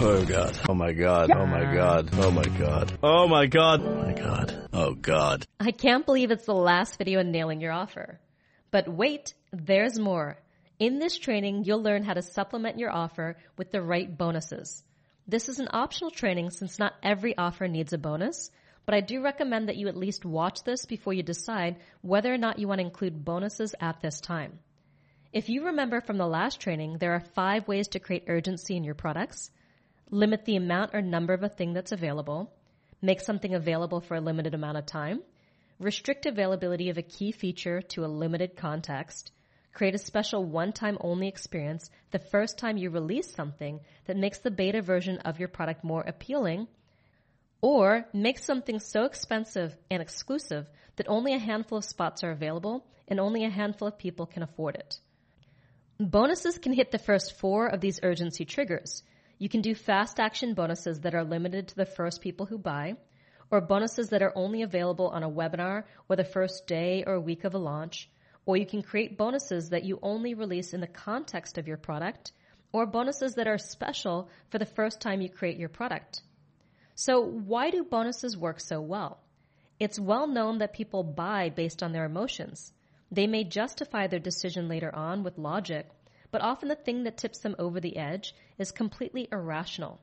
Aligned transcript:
Oh 0.00 0.24
god. 0.24 0.58
Oh 0.68 0.74
my 0.74 0.92
god. 0.92 1.30
Oh 1.30 1.46
my 1.46 1.72
god. 1.72 2.10
Oh 2.14 2.30
my 2.30 2.44
god. 2.44 2.98
Oh 3.02 3.28
my 3.28 3.46
god. 3.46 3.82
Oh 3.82 3.94
my 4.02 4.12
god. 4.12 4.68
Oh 4.72 4.94
god. 4.94 5.46
I 5.60 5.70
can't 5.70 6.04
believe 6.04 6.30
it's 6.30 6.46
the 6.46 6.54
last 6.54 6.98
video 6.98 7.20
in 7.20 7.30
nailing 7.30 7.60
your 7.60 7.72
offer. 7.72 8.18
But 8.72 8.88
wait, 8.88 9.34
there's 9.52 9.98
more. 9.98 10.36
In 10.80 10.98
this 10.98 11.16
training, 11.16 11.64
you'll 11.64 11.82
learn 11.82 12.02
how 12.02 12.14
to 12.14 12.22
supplement 12.22 12.78
your 12.78 12.90
offer 12.90 13.36
with 13.56 13.70
the 13.70 13.80
right 13.80 14.18
bonuses. 14.18 14.82
This 15.28 15.48
is 15.48 15.60
an 15.60 15.68
optional 15.70 16.10
training 16.10 16.50
since 16.50 16.78
not 16.78 16.94
every 17.02 17.38
offer 17.38 17.68
needs 17.68 17.92
a 17.92 17.98
bonus, 17.98 18.50
but 18.86 18.94
I 18.94 19.00
do 19.00 19.22
recommend 19.22 19.68
that 19.68 19.76
you 19.76 19.86
at 19.86 19.96
least 19.96 20.24
watch 20.24 20.64
this 20.64 20.86
before 20.86 21.12
you 21.12 21.22
decide 21.22 21.76
whether 22.02 22.34
or 22.34 22.38
not 22.38 22.58
you 22.58 22.66
want 22.66 22.80
to 22.80 22.86
include 22.86 23.24
bonuses 23.24 23.74
at 23.80 24.00
this 24.02 24.20
time. 24.20 24.58
If 25.32 25.48
you 25.48 25.66
remember 25.66 26.00
from 26.00 26.18
the 26.18 26.26
last 26.26 26.60
training, 26.60 26.98
there 26.98 27.12
are 27.12 27.24
five 27.34 27.68
ways 27.68 27.88
to 27.88 28.00
create 28.00 28.24
urgency 28.26 28.76
in 28.76 28.84
your 28.84 28.94
products 28.94 29.50
limit 30.10 30.44
the 30.44 30.56
amount 30.56 30.94
or 30.94 31.02
number 31.02 31.32
of 31.32 31.42
a 31.42 31.48
thing 31.48 31.72
that's 31.72 31.92
available, 31.92 32.52
make 33.00 33.20
something 33.20 33.54
available 33.54 34.00
for 34.00 34.14
a 34.14 34.20
limited 34.20 34.54
amount 34.54 34.78
of 34.78 34.86
time, 34.86 35.22
restrict 35.78 36.26
availability 36.26 36.88
of 36.88 36.98
a 36.98 37.02
key 37.02 37.32
feature 37.32 37.82
to 37.82 38.04
a 38.04 38.06
limited 38.06 38.56
context, 38.56 39.32
create 39.72 39.94
a 39.94 39.98
special 39.98 40.44
one-time 40.44 40.96
only 41.00 41.28
experience 41.28 41.90
the 42.12 42.18
first 42.18 42.58
time 42.58 42.76
you 42.76 42.90
release 42.90 43.34
something 43.34 43.80
that 44.06 44.16
makes 44.16 44.38
the 44.38 44.50
beta 44.50 44.80
version 44.80 45.18
of 45.18 45.38
your 45.38 45.48
product 45.48 45.82
more 45.82 46.02
appealing, 46.02 46.68
or 47.60 48.06
make 48.12 48.38
something 48.38 48.78
so 48.78 49.04
expensive 49.04 49.76
and 49.90 50.00
exclusive 50.00 50.66
that 50.96 51.08
only 51.08 51.34
a 51.34 51.38
handful 51.38 51.78
of 51.78 51.84
spots 51.84 52.22
are 52.22 52.30
available 52.30 52.86
and 53.08 53.18
only 53.18 53.44
a 53.44 53.50
handful 53.50 53.88
of 53.88 53.98
people 53.98 54.26
can 54.26 54.42
afford 54.42 54.76
it. 54.76 54.98
Bonuses 55.98 56.58
can 56.58 56.72
hit 56.72 56.90
the 56.90 56.98
first 56.98 57.38
four 57.38 57.66
of 57.66 57.80
these 57.80 58.00
urgency 58.02 58.44
triggers– 58.44 59.02
you 59.44 59.50
can 59.50 59.60
do 59.60 59.74
fast 59.74 60.18
action 60.18 60.54
bonuses 60.54 61.00
that 61.00 61.14
are 61.14 61.22
limited 61.22 61.68
to 61.68 61.76
the 61.76 61.84
first 61.84 62.22
people 62.22 62.46
who 62.46 62.56
buy, 62.56 62.94
or 63.50 63.60
bonuses 63.60 64.08
that 64.08 64.22
are 64.22 64.32
only 64.34 64.62
available 64.62 65.08
on 65.08 65.22
a 65.22 65.28
webinar 65.28 65.84
or 66.08 66.16
the 66.16 66.24
first 66.24 66.66
day 66.66 67.04
or 67.06 67.20
week 67.20 67.44
of 67.44 67.52
a 67.52 67.58
launch, 67.58 68.08
or 68.46 68.56
you 68.56 68.64
can 68.64 68.80
create 68.80 69.18
bonuses 69.18 69.68
that 69.68 69.84
you 69.84 69.98
only 70.00 70.32
release 70.32 70.72
in 70.72 70.80
the 70.80 70.86
context 70.86 71.58
of 71.58 71.68
your 71.68 71.76
product, 71.76 72.32
or 72.72 72.86
bonuses 72.86 73.34
that 73.34 73.46
are 73.46 73.58
special 73.58 74.30
for 74.48 74.58
the 74.58 74.64
first 74.64 75.02
time 75.02 75.20
you 75.20 75.28
create 75.28 75.58
your 75.58 75.68
product. 75.68 76.22
So 76.94 77.20
why 77.20 77.68
do 77.68 77.84
bonuses 77.84 78.38
work 78.38 78.60
so 78.60 78.80
well? 78.80 79.20
It's 79.78 80.00
well 80.00 80.26
known 80.26 80.56
that 80.60 80.72
people 80.72 81.02
buy 81.02 81.50
based 81.50 81.82
on 81.82 81.92
their 81.92 82.06
emotions. 82.06 82.72
They 83.12 83.26
may 83.26 83.44
justify 83.44 84.06
their 84.06 84.20
decision 84.20 84.68
later 84.68 84.94
on 84.94 85.22
with 85.22 85.36
logic, 85.36 85.90
but 86.34 86.42
often 86.42 86.68
the 86.68 86.74
thing 86.74 87.04
that 87.04 87.16
tips 87.16 87.38
them 87.38 87.54
over 87.60 87.78
the 87.78 87.96
edge 87.96 88.34
is 88.58 88.72
completely 88.72 89.28
irrational. 89.30 90.00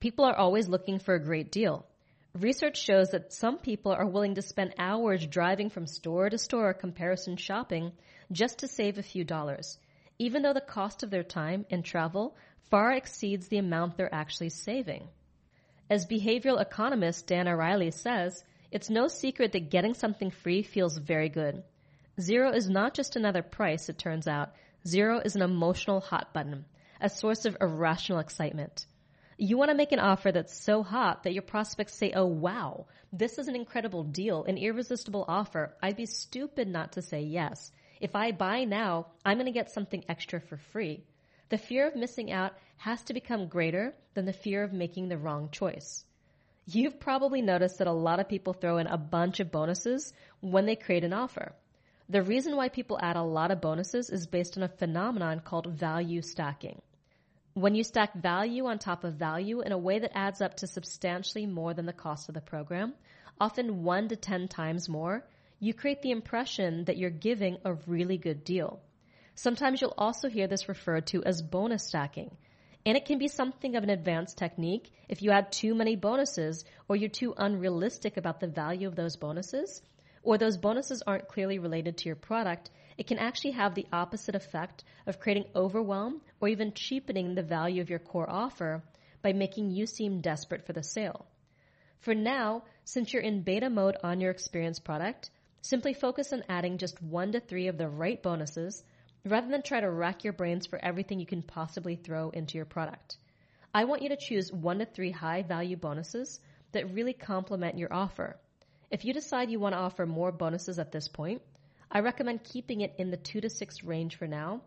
People 0.00 0.24
are 0.24 0.34
always 0.34 0.66
looking 0.66 0.98
for 0.98 1.14
a 1.14 1.22
great 1.22 1.52
deal. 1.52 1.86
Research 2.34 2.82
shows 2.82 3.10
that 3.10 3.32
some 3.32 3.58
people 3.58 3.92
are 3.92 4.08
willing 4.08 4.34
to 4.34 4.42
spend 4.42 4.74
hours 4.76 5.24
driving 5.24 5.70
from 5.70 5.86
store 5.86 6.28
to 6.28 6.36
store 6.36 6.74
comparison 6.74 7.36
shopping 7.36 7.92
just 8.32 8.58
to 8.58 8.66
save 8.66 8.98
a 8.98 9.04
few 9.04 9.22
dollars, 9.22 9.78
even 10.18 10.42
though 10.42 10.52
the 10.52 10.60
cost 10.60 11.04
of 11.04 11.10
their 11.10 11.22
time 11.22 11.64
and 11.70 11.84
travel 11.84 12.36
far 12.68 12.90
exceeds 12.90 13.46
the 13.46 13.58
amount 13.58 13.96
they're 13.96 14.12
actually 14.12 14.48
saving. 14.48 15.06
As 15.88 16.06
behavioral 16.06 16.60
economist 16.60 17.28
Dan 17.28 17.46
Ariely 17.46 17.94
says, 17.94 18.42
it's 18.72 18.90
no 18.90 19.06
secret 19.06 19.52
that 19.52 19.70
getting 19.70 19.94
something 19.94 20.32
free 20.32 20.64
feels 20.64 20.98
very 20.98 21.28
good. 21.28 21.62
Zero 22.20 22.50
is 22.50 22.68
not 22.68 22.94
just 22.94 23.14
another 23.14 23.42
price, 23.42 23.88
it 23.88 23.96
turns 23.96 24.26
out, 24.26 24.54
Zero 24.86 25.20
is 25.20 25.36
an 25.36 25.42
emotional 25.42 26.00
hot 26.00 26.32
button, 26.32 26.64
a 27.00 27.08
source 27.08 27.44
of 27.44 27.56
irrational 27.60 28.18
excitement. 28.18 28.86
You 29.38 29.56
want 29.56 29.70
to 29.70 29.76
make 29.76 29.92
an 29.92 30.00
offer 30.00 30.32
that's 30.32 30.54
so 30.54 30.82
hot 30.82 31.22
that 31.22 31.32
your 31.32 31.42
prospects 31.42 31.94
say, 31.94 32.12
oh 32.14 32.26
wow, 32.26 32.86
this 33.12 33.38
is 33.38 33.46
an 33.46 33.54
incredible 33.54 34.02
deal, 34.02 34.42
an 34.44 34.58
irresistible 34.58 35.24
offer. 35.28 35.76
I'd 35.80 35.96
be 35.96 36.06
stupid 36.06 36.66
not 36.66 36.92
to 36.92 37.02
say 37.02 37.22
yes. 37.22 37.70
If 38.00 38.16
I 38.16 38.32
buy 38.32 38.64
now, 38.64 39.06
I'm 39.24 39.36
going 39.36 39.46
to 39.46 39.52
get 39.52 39.70
something 39.70 40.04
extra 40.08 40.40
for 40.40 40.56
free. 40.56 41.04
The 41.50 41.58
fear 41.58 41.86
of 41.86 41.94
missing 41.94 42.32
out 42.32 42.52
has 42.78 43.02
to 43.04 43.14
become 43.14 43.46
greater 43.46 43.94
than 44.14 44.24
the 44.24 44.32
fear 44.32 44.64
of 44.64 44.72
making 44.72 45.08
the 45.08 45.18
wrong 45.18 45.50
choice. 45.52 46.04
You've 46.66 46.98
probably 46.98 47.42
noticed 47.42 47.78
that 47.78 47.86
a 47.86 47.92
lot 47.92 48.18
of 48.18 48.28
people 48.28 48.52
throw 48.52 48.78
in 48.78 48.88
a 48.88 48.98
bunch 48.98 49.38
of 49.38 49.52
bonuses 49.52 50.12
when 50.40 50.66
they 50.66 50.74
create 50.74 51.04
an 51.04 51.12
offer. 51.12 51.52
The 52.08 52.22
reason 52.22 52.56
why 52.56 52.68
people 52.68 52.98
add 53.00 53.16
a 53.16 53.22
lot 53.22 53.50
of 53.50 53.60
bonuses 53.60 54.10
is 54.10 54.26
based 54.26 54.56
on 54.56 54.62
a 54.62 54.68
phenomenon 54.68 55.40
called 55.40 55.68
value 55.68 56.20
stacking. 56.20 56.82
When 57.54 57.74
you 57.74 57.84
stack 57.84 58.14
value 58.14 58.66
on 58.66 58.78
top 58.78 59.04
of 59.04 59.14
value 59.14 59.60
in 59.60 59.72
a 59.72 59.78
way 59.78 59.98
that 59.98 60.16
adds 60.16 60.40
up 60.40 60.56
to 60.56 60.66
substantially 60.66 61.46
more 61.46 61.74
than 61.74 61.86
the 61.86 61.92
cost 61.92 62.28
of 62.28 62.34
the 62.34 62.40
program, 62.40 62.94
often 63.40 63.84
one 63.84 64.08
to 64.08 64.16
ten 64.16 64.48
times 64.48 64.88
more, 64.88 65.24
you 65.60 65.74
create 65.74 66.02
the 66.02 66.10
impression 66.10 66.84
that 66.86 66.96
you're 66.96 67.10
giving 67.10 67.58
a 67.64 67.74
really 67.86 68.18
good 68.18 68.42
deal. 68.42 68.80
Sometimes 69.34 69.80
you'll 69.80 69.94
also 69.96 70.28
hear 70.28 70.46
this 70.46 70.68
referred 70.68 71.06
to 71.08 71.22
as 71.24 71.40
bonus 71.40 71.86
stacking. 71.86 72.36
And 72.84 72.96
it 72.96 73.04
can 73.04 73.18
be 73.18 73.28
something 73.28 73.76
of 73.76 73.84
an 73.84 73.90
advanced 73.90 74.38
technique 74.38 74.90
if 75.08 75.22
you 75.22 75.30
add 75.30 75.52
too 75.52 75.74
many 75.74 75.94
bonuses 75.94 76.64
or 76.88 76.96
you're 76.96 77.08
too 77.08 77.32
unrealistic 77.36 78.16
about 78.16 78.40
the 78.40 78.48
value 78.48 78.88
of 78.88 78.96
those 78.96 79.16
bonuses 79.16 79.82
or 80.22 80.38
those 80.38 80.56
bonuses 80.56 81.02
aren't 81.06 81.28
clearly 81.28 81.58
related 81.58 81.96
to 81.98 82.08
your 82.08 82.16
product, 82.16 82.70
it 82.96 83.06
can 83.06 83.18
actually 83.18 83.52
have 83.52 83.74
the 83.74 83.86
opposite 83.92 84.34
effect 84.34 84.84
of 85.06 85.18
creating 85.18 85.46
overwhelm 85.54 86.20
or 86.40 86.48
even 86.48 86.72
cheapening 86.72 87.34
the 87.34 87.42
value 87.42 87.82
of 87.82 87.90
your 87.90 87.98
core 87.98 88.28
offer 88.28 88.82
by 89.22 89.32
making 89.32 89.70
you 89.70 89.86
seem 89.86 90.20
desperate 90.20 90.66
for 90.66 90.72
the 90.72 90.82
sale. 90.82 91.26
For 92.00 92.14
now, 92.14 92.64
since 92.84 93.12
you're 93.12 93.22
in 93.22 93.42
beta 93.42 93.70
mode 93.70 93.96
on 94.02 94.20
your 94.20 94.30
experience 94.30 94.78
product, 94.78 95.30
simply 95.60 95.94
focus 95.94 96.32
on 96.32 96.44
adding 96.48 96.78
just 96.78 97.00
one 97.00 97.32
to 97.32 97.40
three 97.40 97.68
of 97.68 97.78
the 97.78 97.88
right 97.88 98.20
bonuses 98.22 98.82
rather 99.24 99.48
than 99.48 99.62
try 99.62 99.80
to 99.80 99.90
rack 99.90 100.24
your 100.24 100.32
brains 100.32 100.66
for 100.66 100.84
everything 100.84 101.20
you 101.20 101.26
can 101.26 101.42
possibly 101.42 101.94
throw 101.94 102.30
into 102.30 102.56
your 102.56 102.64
product. 102.64 103.16
I 103.72 103.84
want 103.84 104.02
you 104.02 104.08
to 104.10 104.16
choose 104.16 104.52
one 104.52 104.80
to 104.80 104.84
three 104.84 105.12
high 105.12 105.42
value 105.42 105.76
bonuses 105.76 106.40
that 106.72 106.92
really 106.92 107.12
complement 107.12 107.78
your 107.78 107.92
offer. 107.92 108.36
If 108.92 109.06
you 109.06 109.14
decide 109.14 109.50
you 109.50 109.58
want 109.58 109.74
to 109.74 109.78
offer 109.78 110.04
more 110.04 110.30
bonuses 110.30 110.78
at 110.78 110.92
this 110.92 111.08
point, 111.08 111.40
I 111.90 112.00
recommend 112.00 112.44
keeping 112.44 112.82
it 112.82 112.96
in 112.98 113.10
the 113.10 113.16
two 113.16 113.40
to 113.40 113.48
six 113.48 113.82
range 113.82 114.16
for 114.16 114.26
now. 114.26 114.60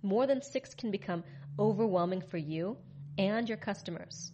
More 0.00 0.28
than 0.28 0.42
six 0.42 0.74
can 0.74 0.92
become 0.92 1.24
overwhelming 1.58 2.20
for 2.20 2.38
you 2.38 2.76
and 3.18 3.48
your 3.48 3.58
customers. 3.58 4.30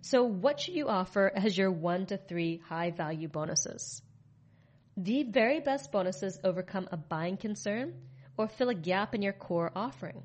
So 0.00 0.24
what 0.24 0.58
should 0.58 0.74
you 0.74 0.88
offer 0.88 1.30
as 1.32 1.56
your 1.56 1.70
one 1.70 2.06
to 2.06 2.16
three 2.16 2.60
high 2.68 2.90
value 2.90 3.28
bonuses? 3.28 4.02
The 4.96 5.22
very 5.22 5.60
best 5.60 5.92
bonuses 5.92 6.40
overcome 6.42 6.88
a 6.90 6.96
buying 6.96 7.36
concern 7.36 7.94
or 8.36 8.48
fill 8.48 8.70
a 8.70 8.74
gap 8.74 9.14
in 9.14 9.22
your 9.22 9.32
core 9.32 9.70
offering. 9.76 10.24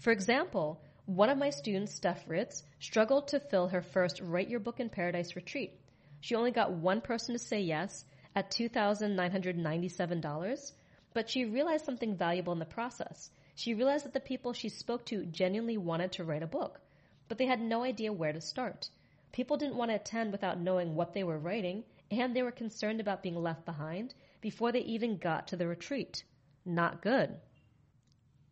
For 0.00 0.10
example, 0.10 0.80
one 1.04 1.28
of 1.28 1.36
my 1.36 1.50
students, 1.50 1.94
Steph 1.94 2.24
Ritz, 2.26 2.62
struggled 2.80 3.28
to 3.28 3.40
fill 3.40 3.68
her 3.68 3.82
first 3.82 4.22
Write 4.22 4.48
Your 4.48 4.60
Book 4.60 4.80
in 4.80 4.88
Paradise 4.88 5.36
retreat 5.36 5.78
she 6.20 6.34
only 6.34 6.50
got 6.50 6.72
one 6.72 7.00
person 7.00 7.34
to 7.34 7.38
say 7.38 7.60
yes 7.60 8.04
at 8.34 8.50
$2,997, 8.50 10.72
but 11.14 11.30
she 11.30 11.44
realized 11.44 11.84
something 11.84 12.16
valuable 12.16 12.52
in 12.52 12.58
the 12.58 12.64
process. 12.64 13.30
She 13.54 13.74
realized 13.74 14.04
that 14.04 14.12
the 14.12 14.20
people 14.20 14.52
she 14.52 14.68
spoke 14.68 15.04
to 15.06 15.24
genuinely 15.26 15.78
wanted 15.78 16.12
to 16.12 16.24
write 16.24 16.42
a 16.42 16.46
book, 16.46 16.80
but 17.28 17.38
they 17.38 17.46
had 17.46 17.60
no 17.60 17.82
idea 17.82 18.12
where 18.12 18.32
to 18.32 18.40
start. 18.40 18.88
People 19.32 19.56
didn't 19.56 19.76
want 19.76 19.90
to 19.90 19.96
attend 19.96 20.32
without 20.32 20.60
knowing 20.60 20.94
what 20.94 21.12
they 21.12 21.24
were 21.24 21.38
writing, 21.38 21.84
and 22.10 22.34
they 22.34 22.42
were 22.42 22.52
concerned 22.52 23.00
about 23.00 23.22
being 23.22 23.36
left 23.36 23.64
behind 23.64 24.14
before 24.40 24.72
they 24.72 24.80
even 24.80 25.18
got 25.18 25.48
to 25.48 25.56
the 25.56 25.66
retreat. 25.66 26.24
Not 26.64 27.02
good. 27.02 27.36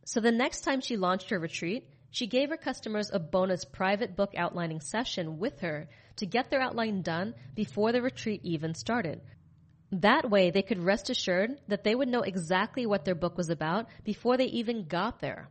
So 0.04 0.20
the 0.20 0.32
next 0.32 0.62
time 0.62 0.80
she 0.80 0.96
launched 0.96 1.30
her 1.30 1.38
retreat, 1.38 1.88
she 2.10 2.26
gave 2.26 2.50
her 2.50 2.56
customers 2.56 3.10
a 3.12 3.18
bonus 3.18 3.64
private 3.64 4.16
book 4.16 4.32
outlining 4.36 4.80
session 4.80 5.38
with 5.38 5.60
her 5.60 5.88
to 6.16 6.26
get 6.26 6.50
their 6.50 6.60
outline 6.60 7.02
done 7.02 7.34
before 7.54 7.92
the 7.92 8.02
retreat 8.02 8.40
even 8.42 8.74
started. 8.74 9.20
That 9.92 10.30
way, 10.30 10.50
they 10.50 10.62
could 10.62 10.82
rest 10.82 11.10
assured 11.10 11.60
that 11.68 11.84
they 11.84 11.94
would 11.94 12.08
know 12.08 12.22
exactly 12.22 12.86
what 12.86 13.04
their 13.04 13.14
book 13.14 13.36
was 13.36 13.50
about 13.50 13.86
before 14.04 14.36
they 14.36 14.46
even 14.46 14.86
got 14.86 15.20
there. 15.20 15.48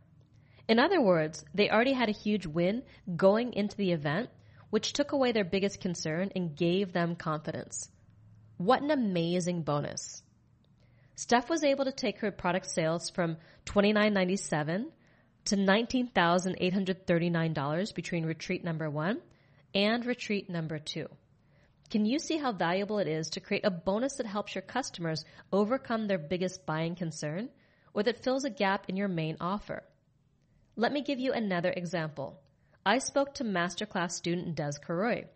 In 0.68 0.78
other 0.78 1.00
words, 1.00 1.44
they 1.54 1.70
already 1.70 1.92
had 1.92 2.08
a 2.08 2.12
huge 2.12 2.46
win 2.46 2.82
going 3.16 3.52
into 3.52 3.76
the 3.76 3.92
event, 3.92 4.30
which 4.70 4.92
took 4.92 5.12
away 5.12 5.32
their 5.32 5.44
biggest 5.44 5.80
concern 5.80 6.32
and 6.34 6.56
gave 6.56 6.92
them 6.92 7.16
confidence. 7.16 7.88
What 8.58 8.82
an 8.82 8.90
amazing 8.90 9.62
bonus. 9.62 10.22
Steph 11.14 11.48
was 11.48 11.64
able 11.64 11.84
to 11.84 11.92
take 11.92 12.18
her 12.18 12.30
product 12.30 12.66
sales 12.66 13.08
from 13.10 13.38
$29.97 13.66 14.90
to 15.46 15.56
$19,839 15.56 17.94
between 17.94 18.26
retreat 18.26 18.64
number 18.64 18.90
one 18.90 19.22
and 19.74 20.04
retreat 20.04 20.50
number 20.50 20.78
two. 20.78 21.08
Can 21.88 22.04
you 22.04 22.18
see 22.18 22.36
how 22.36 22.52
valuable 22.52 22.98
it 22.98 23.06
is 23.06 23.30
to 23.30 23.40
create 23.40 23.64
a 23.64 23.70
bonus 23.70 24.16
that 24.16 24.26
helps 24.26 24.54
your 24.54 24.62
customers 24.62 25.24
overcome 25.52 26.06
their 26.06 26.18
biggest 26.18 26.66
buying 26.66 26.96
concern 26.96 27.48
or 27.94 28.02
that 28.02 28.24
fills 28.24 28.44
a 28.44 28.50
gap 28.50 28.86
in 28.88 28.96
your 28.96 29.08
main 29.08 29.36
offer? 29.40 29.84
Let 30.74 30.92
me 30.92 31.02
give 31.02 31.20
you 31.20 31.32
another 31.32 31.70
example. 31.70 32.40
I 32.84 32.98
spoke 32.98 33.34
to 33.34 33.44
masterclass 33.44 34.12
student 34.12 34.56
Des 34.56 34.72
Caroy. 34.84 35.26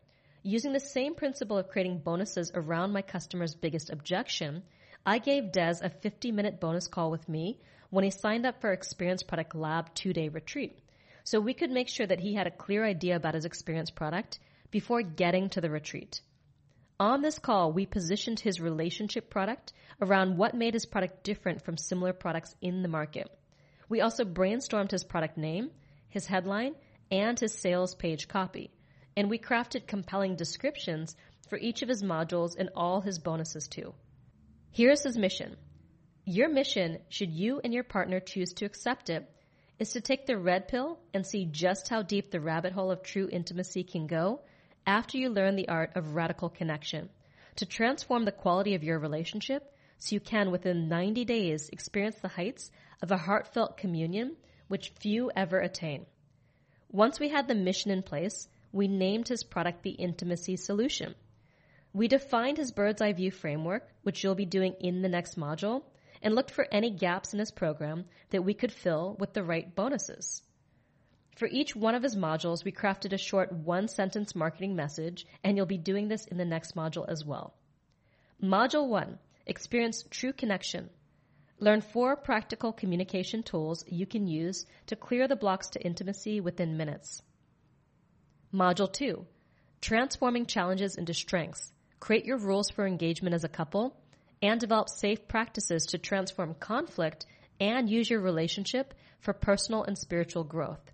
Using 0.43 0.73
the 0.73 0.81
same 0.81 1.15
principle 1.15 1.57
of 1.57 1.69
creating 1.69 1.99
bonuses 1.99 2.51
around 2.55 2.93
my 2.93 3.03
customer's 3.03 3.55
biggest 3.55 3.91
objection, 3.91 4.65
I 5.07 5.19
gave 5.19 5.53
Des 5.53 5.77
a 5.83 5.89
50 5.89 6.33
minute 6.33 6.61
bonus 6.61 6.89
call 6.89 7.11
with 7.11 7.29
me 7.29 7.61
when 7.90 8.04
he 8.04 8.10
signed 8.10 8.46
up 8.46 8.60
for 8.60 8.72
Experience 8.72 9.22
Product 9.22 9.54
Lab 9.54 9.94
two 9.94 10.12
day 10.12 10.28
retreat. 10.28 10.78
So 11.25 11.40
we 11.40 11.54
could 11.54 11.70
make 11.70 11.88
sure 11.88 12.06
that 12.06 12.20
he 12.20 12.34
had 12.34 12.46
a 12.46 12.50
clear 12.50 12.84
idea 12.84 13.16
about 13.16 13.34
his 13.34 13.44
experience 13.44 13.90
product 13.90 14.38
before 14.70 15.02
getting 15.02 15.48
to 15.50 15.60
the 15.60 15.70
retreat. 15.70 16.20
On 16.98 17.22
this 17.22 17.38
call, 17.38 17.72
we 17.72 17.87
positioned 17.87 18.40
his 18.40 18.60
relationship 18.60 19.31
product 19.31 19.72
around 20.00 20.37
what 20.37 20.54
made 20.54 20.75
his 20.75 20.87
product 20.87 21.25
different 21.25 21.62
from 21.64 21.76
similar 21.76 22.12
products 22.12 22.54
in 22.60 22.82
the 22.82 22.88
market. 22.88 23.31
We 23.88 24.00
also 24.00 24.25
brainstormed 24.25 24.90
his 24.90 25.04
product 25.04 25.37
name, 25.37 25.70
his 26.08 26.26
headline, 26.26 26.75
and 27.10 27.38
his 27.38 27.54
sales 27.54 27.94
page 27.94 28.28
copy. 28.28 28.70
And 29.16 29.28
we 29.28 29.38
crafted 29.38 29.87
compelling 29.87 30.37
descriptions 30.37 31.16
for 31.48 31.58
each 31.58 31.82
of 31.82 31.88
his 31.88 32.02
modules 32.02 32.56
and 32.56 32.70
all 32.76 33.00
his 33.00 33.19
bonuses 33.19 33.66
too. 33.66 33.94
Here's 34.70 35.02
his 35.02 35.19
mission. 35.19 35.56
Your 36.31 36.49
mission, 36.49 36.99
should 37.09 37.32
you 37.32 37.61
and 37.65 37.75
your 37.75 37.82
partner 37.82 38.21
choose 38.21 38.53
to 38.53 38.65
accept 38.65 39.11
it, 39.11 39.29
is 39.81 39.91
to 39.94 40.00
take 40.00 40.27
the 40.27 40.38
red 40.38 40.69
pill 40.69 41.00
and 41.12 41.27
see 41.27 41.44
just 41.44 41.88
how 41.88 42.03
deep 42.03 42.31
the 42.31 42.38
rabbit 42.38 42.73
hole 42.73 42.93
of 42.93 43.03
true 43.03 43.29
intimacy 43.32 43.82
can 43.82 44.06
go 44.06 44.41
after 44.87 45.19
you 45.19 45.29
learn 45.29 45.56
the 45.56 45.67
art 45.67 45.91
of 45.97 46.15
radical 46.15 46.49
connection 46.49 47.11
to 47.56 47.67
transform 47.67 48.25
the 48.25 48.31
quality 48.31 48.77
of 48.77 48.85
your 48.85 49.00
relationship 49.00 49.75
so 49.99 50.15
you 50.15 50.21
can 50.21 50.53
within 50.53 50.88
90 50.88 51.25
days 51.25 51.69
experience 51.71 52.15
the 52.21 52.29
heights 52.29 52.71
of 53.03 53.11
a 53.11 53.17
heartfelt 53.17 53.76
communion 53.76 54.37
which 54.69 54.93
few 55.00 55.33
ever 55.35 55.59
attain. 55.59 56.06
Once 56.93 57.19
we 57.19 57.31
had 57.31 57.49
the 57.49 57.56
mission 57.56 57.91
in 57.91 58.05
place, 58.05 58.47
we 58.71 58.87
named 58.87 59.26
his 59.26 59.43
product 59.43 59.83
the 59.83 59.91
Intimacy 59.91 60.55
Solution. 60.55 61.17
We 61.93 62.06
defined 62.06 62.56
his 62.56 62.71
bird's 62.71 63.03
eye 63.03 63.15
view 63.15 63.33
framework, 63.33 63.88
which 64.05 64.23
you'll 64.23 64.37
be 64.37 64.47
doing 64.47 64.76
in 64.79 65.03
the 65.03 65.09
next 65.09 65.37
module, 65.37 65.83
and 66.22 66.34
looked 66.34 66.50
for 66.50 66.67
any 66.70 66.90
gaps 66.90 67.32
in 67.32 67.38
his 67.38 67.50
program 67.50 68.05
that 68.31 68.44
we 68.44 68.55
could 68.55 68.72
fill 68.72 69.17
with 69.19 69.32
the 69.32 69.43
right 69.43 69.75
bonuses. 69.75 70.43
For 71.37 71.46
each 71.46 71.75
one 71.75 71.94
of 71.94 72.02
his 72.02 72.17
modules, 72.17 72.64
we 72.64 72.72
crafted 72.72 73.12
a 73.12 73.19
short 73.19 73.50
one 73.52 73.88
sentence 73.88 74.34
marketing 74.34 74.76
message, 74.76 75.26
and 75.43 75.56
you'll 75.56 75.67
be 75.67 75.78
doing 75.78 76.08
this 76.08 76.26
in 76.26 76.37
the 76.37 76.44
next 76.44 76.76
module 76.76 77.08
as 77.08 77.25
well. 77.25 77.55
Module 78.43 78.88
1 78.88 79.19
Experience 79.46 80.05
True 80.11 80.32
Connection. 80.32 80.90
Learn 81.58 81.81
four 81.81 82.17
practical 82.17 82.73
communication 82.73 83.43
tools 83.43 83.84
you 83.87 84.06
can 84.06 84.26
use 84.26 84.66
to 84.87 84.96
clear 84.96 85.28
the 85.28 85.37
blocks 85.37 85.70
to 85.70 85.82
intimacy 85.82 86.40
within 86.40 86.76
minutes. 86.76 87.23
Module 88.52 88.93
2 88.93 89.26
Transforming 89.81 90.46
Challenges 90.46 90.96
into 90.96 91.14
Strengths. 91.14 91.73
Create 92.00 92.25
your 92.25 92.38
rules 92.38 92.70
for 92.70 92.87
engagement 92.87 93.34
as 93.34 93.44
a 93.44 93.49
couple 93.49 93.96
and 94.42 94.60
develop 94.60 94.88
safe 94.88 95.28
practices 95.28 95.87
to 95.87 95.98
transform 95.98 96.54
conflict 96.54 97.26
and 97.60 97.90
use 97.90 98.08
your 98.08 98.20
relationship 98.20 98.94
for 99.20 99.34
personal 99.34 99.84
and 99.84 99.98
spiritual 99.98 100.44
growth. 100.44 100.90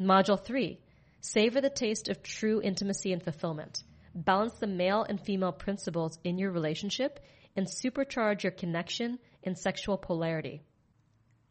Module 0.00 0.42
3 0.42 0.78
Savor 1.20 1.60
the 1.60 1.70
taste 1.70 2.08
of 2.08 2.22
true 2.22 2.62
intimacy 2.62 3.12
and 3.12 3.22
fulfillment. 3.22 3.82
Balance 4.14 4.54
the 4.60 4.68
male 4.68 5.02
and 5.02 5.20
female 5.20 5.52
principles 5.52 6.18
in 6.22 6.38
your 6.38 6.52
relationship 6.52 7.18
and 7.56 7.66
supercharge 7.66 8.44
your 8.44 8.52
connection 8.52 9.18
and 9.42 9.58
sexual 9.58 9.98
polarity. 9.98 10.62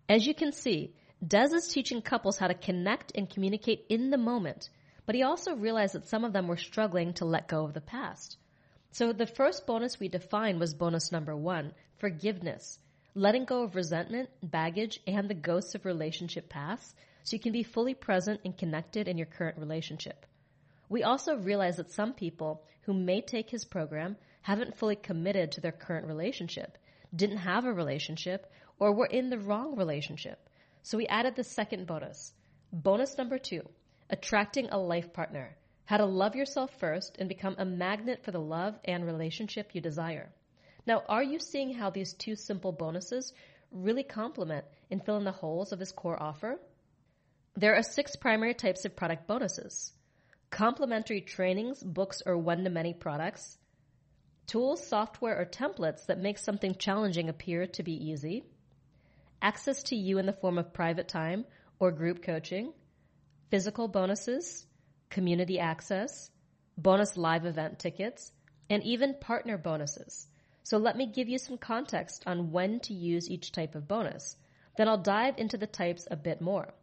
As 0.07 0.25
you 0.25 0.33
can 0.33 0.53
see, 0.53 0.94
Des 1.25 1.53
is 1.53 1.68
teaching 1.68 2.01
couples 2.01 2.38
how 2.38 2.47
to 2.47 2.53
connect 2.53 3.12
and 3.15 3.29
communicate 3.29 3.85
in 3.89 4.09
the 4.09 4.18
moment, 4.18 4.69
but 5.06 5.15
he 5.15 5.24
also 5.24 5.56
realized 5.56 5.95
that 5.95 6.07
some 6.07 6.24
of 6.24 6.31
them 6.31 6.47
were 6.47 6.57
struggling 6.57 7.13
to 7.13 7.25
let 7.25 7.47
go 7.47 7.65
of 7.65 7.74
the 7.74 7.81
past. 7.81 8.38
So 8.98 9.14
the 9.14 9.28
first 9.28 9.68
bonus 9.68 10.00
we 10.00 10.08
defined 10.08 10.60
was 10.60 10.74
bonus 10.74 11.12
number 11.12 11.36
one, 11.36 11.76
forgiveness. 12.00 12.80
Letting 13.14 13.46
go 13.46 13.62
of 13.62 13.76
resentment, 13.76 14.28
baggage, 14.42 15.00
and 15.06 15.30
the 15.30 15.36
ghosts 15.36 15.76
of 15.76 15.86
relationship 15.86 16.50
pasts 16.50 16.96
so 17.22 17.36
you 17.36 17.40
can 17.40 17.52
be 17.52 17.62
fully 17.62 17.94
present 17.94 18.42
and 18.44 18.58
connected 18.58 19.08
in 19.08 19.20
your 19.20 19.28
current 19.28 19.60
relationship. 19.60 20.26
We 20.90 21.04
also 21.04 21.36
realize 21.38 21.78
that 21.78 21.92
some 21.92 22.14
people 22.14 22.64
who 22.86 22.94
may 22.96 23.22
take 23.22 23.52
his 23.52 23.66
program 23.66 24.18
haven't 24.42 24.78
fully 24.78 24.96
committed 24.96 25.52
to 25.52 25.62
their 25.62 25.72
current 25.72 26.08
relationship, 26.08 26.76
didn't 27.16 27.38
have 27.38 27.66
a 27.66 27.72
relationship, 27.72 28.52
or 28.80 28.96
were 28.96 29.06
in 29.06 29.30
the 29.30 29.38
wrong 29.38 29.76
relationship. 29.76 30.50
So 30.82 30.98
we 30.98 31.06
added 31.06 31.36
the 31.36 31.44
second 31.44 31.86
bonus. 31.86 32.34
Bonus 32.74 33.16
number 33.16 33.38
two, 33.38 33.62
attracting 34.10 34.70
a 34.70 34.80
life 34.80 35.14
partner. 35.14 35.56
How 35.88 35.95
to 35.95 36.06
love 36.06 36.36
yourself 36.36 36.78
first 36.81 37.16
and 37.18 37.30
become 37.30 37.56
a 37.57 37.63
magnet 37.63 38.22
for 38.22 38.31
the 38.31 38.42
love 38.42 38.78
and 38.84 39.06
relationship 39.06 39.74
you 39.74 39.80
desire. 39.80 40.30
Now, 40.86 41.04
are 41.07 41.24
you 41.24 41.39
seeing 41.39 41.74
how 41.74 41.92
these 41.92 42.12
two 42.12 42.36
simple 42.36 42.74
bonuses 42.74 43.31
really 43.72 44.04
complement 44.04 44.66
and 44.92 45.01
fill 45.01 45.16
in 45.16 45.24
the 45.24 45.31
holes 45.31 45.72
of 45.72 45.80
this 45.80 45.94
core 45.94 46.22
offer? 46.22 46.60
There 47.56 47.74
are 47.74 47.84
six 47.84 48.18
primary 48.18 48.54
types 48.54 48.84
of 48.84 48.98
product 48.98 49.28
bonuses. 49.28 49.94
Complementary 50.50 51.22
trainings, 51.22 51.81
books, 51.81 52.22
or 52.25 52.38
one-to-many 52.38 52.94
products. 52.94 53.57
Tools, 54.45 54.86
software, 54.86 55.39
or 55.39 55.45
templates 55.45 56.07
that 56.07 56.19
make 56.19 56.38
something 56.38 56.75
challenging 56.75 57.30
appear 57.30 57.66
to 57.66 57.84
be 57.84 58.10
easy. 58.10 58.44
Access 59.42 59.84
to 59.84 59.95
you 59.95 60.18
in 60.18 60.25
the 60.25 60.34
form 60.34 60.57
of 60.57 60.74
private 60.74 61.07
time 61.07 61.45
or 61.80 61.94
group 61.94 62.24
coaching. 62.24 62.74
Physical 63.51 63.88
bonuses. 63.88 64.66
Community 65.09 65.59
access. 65.59 66.30
Bonus 66.77 67.18
live 67.18 67.45
event 67.45 67.80
tickets. 67.80 68.31
And 68.69 68.83
even 68.83 69.15
partner 69.15 69.57
bonuses. 69.57 70.27
So 70.63 70.77
let 70.77 70.98
me 70.98 71.06
give 71.06 71.30
you 71.30 71.38
some 71.38 71.57
context 71.57 72.24
on 72.27 72.51
when 72.51 72.81
to 72.81 72.94
use 72.94 73.30
each 73.30 73.51
type 73.51 73.75
of 73.75 73.88
bonus. 73.88 74.36
Then 74.75 74.89
I'll 74.89 74.98
dive 74.98 75.36
into 75.38 75.57
the 75.57 75.65
types 75.65 76.07
a 76.12 76.18
bit 76.18 76.42
more. 76.42 76.74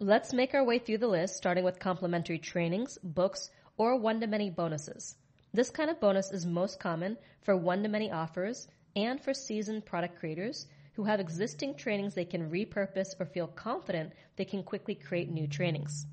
Let's 0.00 0.32
make 0.32 0.54
our 0.54 0.64
way 0.64 0.80
through 0.80 0.98
the 0.98 1.06
list, 1.06 1.36
starting 1.36 1.62
with 1.62 1.78
complimentary 1.78 2.38
trainings, 2.38 2.98
books, 3.04 3.50
or 3.76 3.96
one-to-many 3.96 4.50
bonuses. 4.50 5.14
This 5.54 5.70
kind 5.70 5.88
of 5.88 6.00
bonus 6.00 6.32
is 6.32 6.44
most 6.44 6.80
common 6.80 7.16
for 7.42 7.56
one-to-many 7.56 8.10
offers 8.10 8.66
and 8.96 9.20
for 9.20 9.32
seasoned 9.32 9.86
product 9.86 10.18
creators 10.18 10.66
who 10.94 11.04
have 11.04 11.20
existing 11.20 11.76
trainings 11.76 12.14
they 12.14 12.24
can 12.24 12.50
repurpose 12.50 13.14
or 13.20 13.26
feel 13.26 13.46
confident 13.46 14.12
they 14.36 14.44
can 14.44 14.62
quickly 14.62 14.94
create 14.94 15.30
new 15.30 15.46
trainings. 15.46 16.06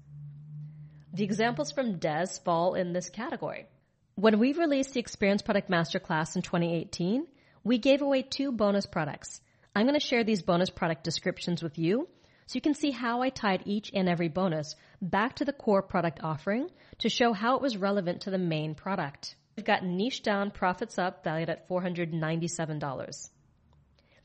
The 1.11 1.23
examples 1.23 1.71
from 1.71 1.97
Des 1.97 2.27
fall 2.45 2.75
in 2.75 2.93
this 2.93 3.09
category. 3.09 3.65
When 4.13 4.37
we 4.37 4.53
released 4.53 4.93
the 4.93 4.99
Experience 4.99 5.41
Product 5.41 5.69
Masterclass 5.69 6.35
in 6.35 6.43
2018, 6.43 7.25
we 7.63 7.79
gave 7.79 8.01
away 8.01 8.21
two 8.21 8.51
bonus 8.51 8.85
products. 8.85 9.41
I'm 9.75 9.87
going 9.87 9.99
to 9.99 10.05
share 10.05 10.23
these 10.23 10.43
bonus 10.43 10.69
product 10.69 11.03
descriptions 11.03 11.63
with 11.63 11.79
you 11.79 12.07
so 12.45 12.55
you 12.55 12.61
can 12.61 12.75
see 12.75 12.91
how 12.91 13.21
I 13.21 13.29
tied 13.29 13.63
each 13.65 13.91
and 13.93 14.07
every 14.07 14.27
bonus 14.27 14.75
back 15.01 15.37
to 15.37 15.45
the 15.45 15.53
core 15.53 15.81
product 15.81 16.19
offering 16.21 16.69
to 16.99 17.09
show 17.09 17.33
how 17.33 17.55
it 17.55 17.61
was 17.61 17.77
relevant 17.77 18.21
to 18.21 18.29
the 18.29 18.37
main 18.37 18.75
product. 18.75 19.35
We've 19.55 19.65
got 19.65 19.83
niche 19.83 20.21
down, 20.21 20.51
profits 20.51 20.99
up, 20.99 21.23
valued 21.23 21.49
at 21.49 21.67
$497. 21.67 23.29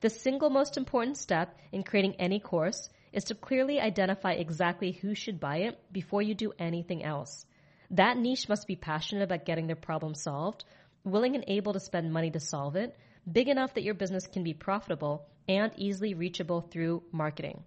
The 0.00 0.10
single 0.10 0.50
most 0.50 0.76
important 0.76 1.16
step 1.16 1.58
in 1.72 1.82
creating 1.82 2.16
any 2.18 2.40
course 2.40 2.90
is 3.14 3.24
to 3.24 3.34
clearly 3.34 3.80
identify 3.80 4.32
exactly 4.32 4.92
who 4.92 5.14
should 5.14 5.38
buy 5.38 5.58
it 5.58 5.78
before 5.92 6.20
you 6.20 6.34
do 6.34 6.52
anything 6.58 7.04
else. 7.04 7.46
That 7.90 8.18
niche 8.18 8.48
must 8.48 8.66
be 8.66 8.76
passionate 8.76 9.22
about 9.22 9.44
getting 9.44 9.68
their 9.68 9.76
problem 9.76 10.14
solved, 10.14 10.64
willing 11.04 11.36
and 11.36 11.44
able 11.46 11.72
to 11.74 11.80
spend 11.80 12.12
money 12.12 12.30
to 12.32 12.40
solve 12.40 12.74
it, 12.74 12.96
big 13.30 13.48
enough 13.48 13.74
that 13.74 13.84
your 13.84 13.94
business 13.94 14.26
can 14.26 14.42
be 14.42 14.52
profitable, 14.52 15.26
and 15.48 15.70
easily 15.76 16.14
reachable 16.14 16.60
through 16.60 17.02
marketing. 17.12 17.62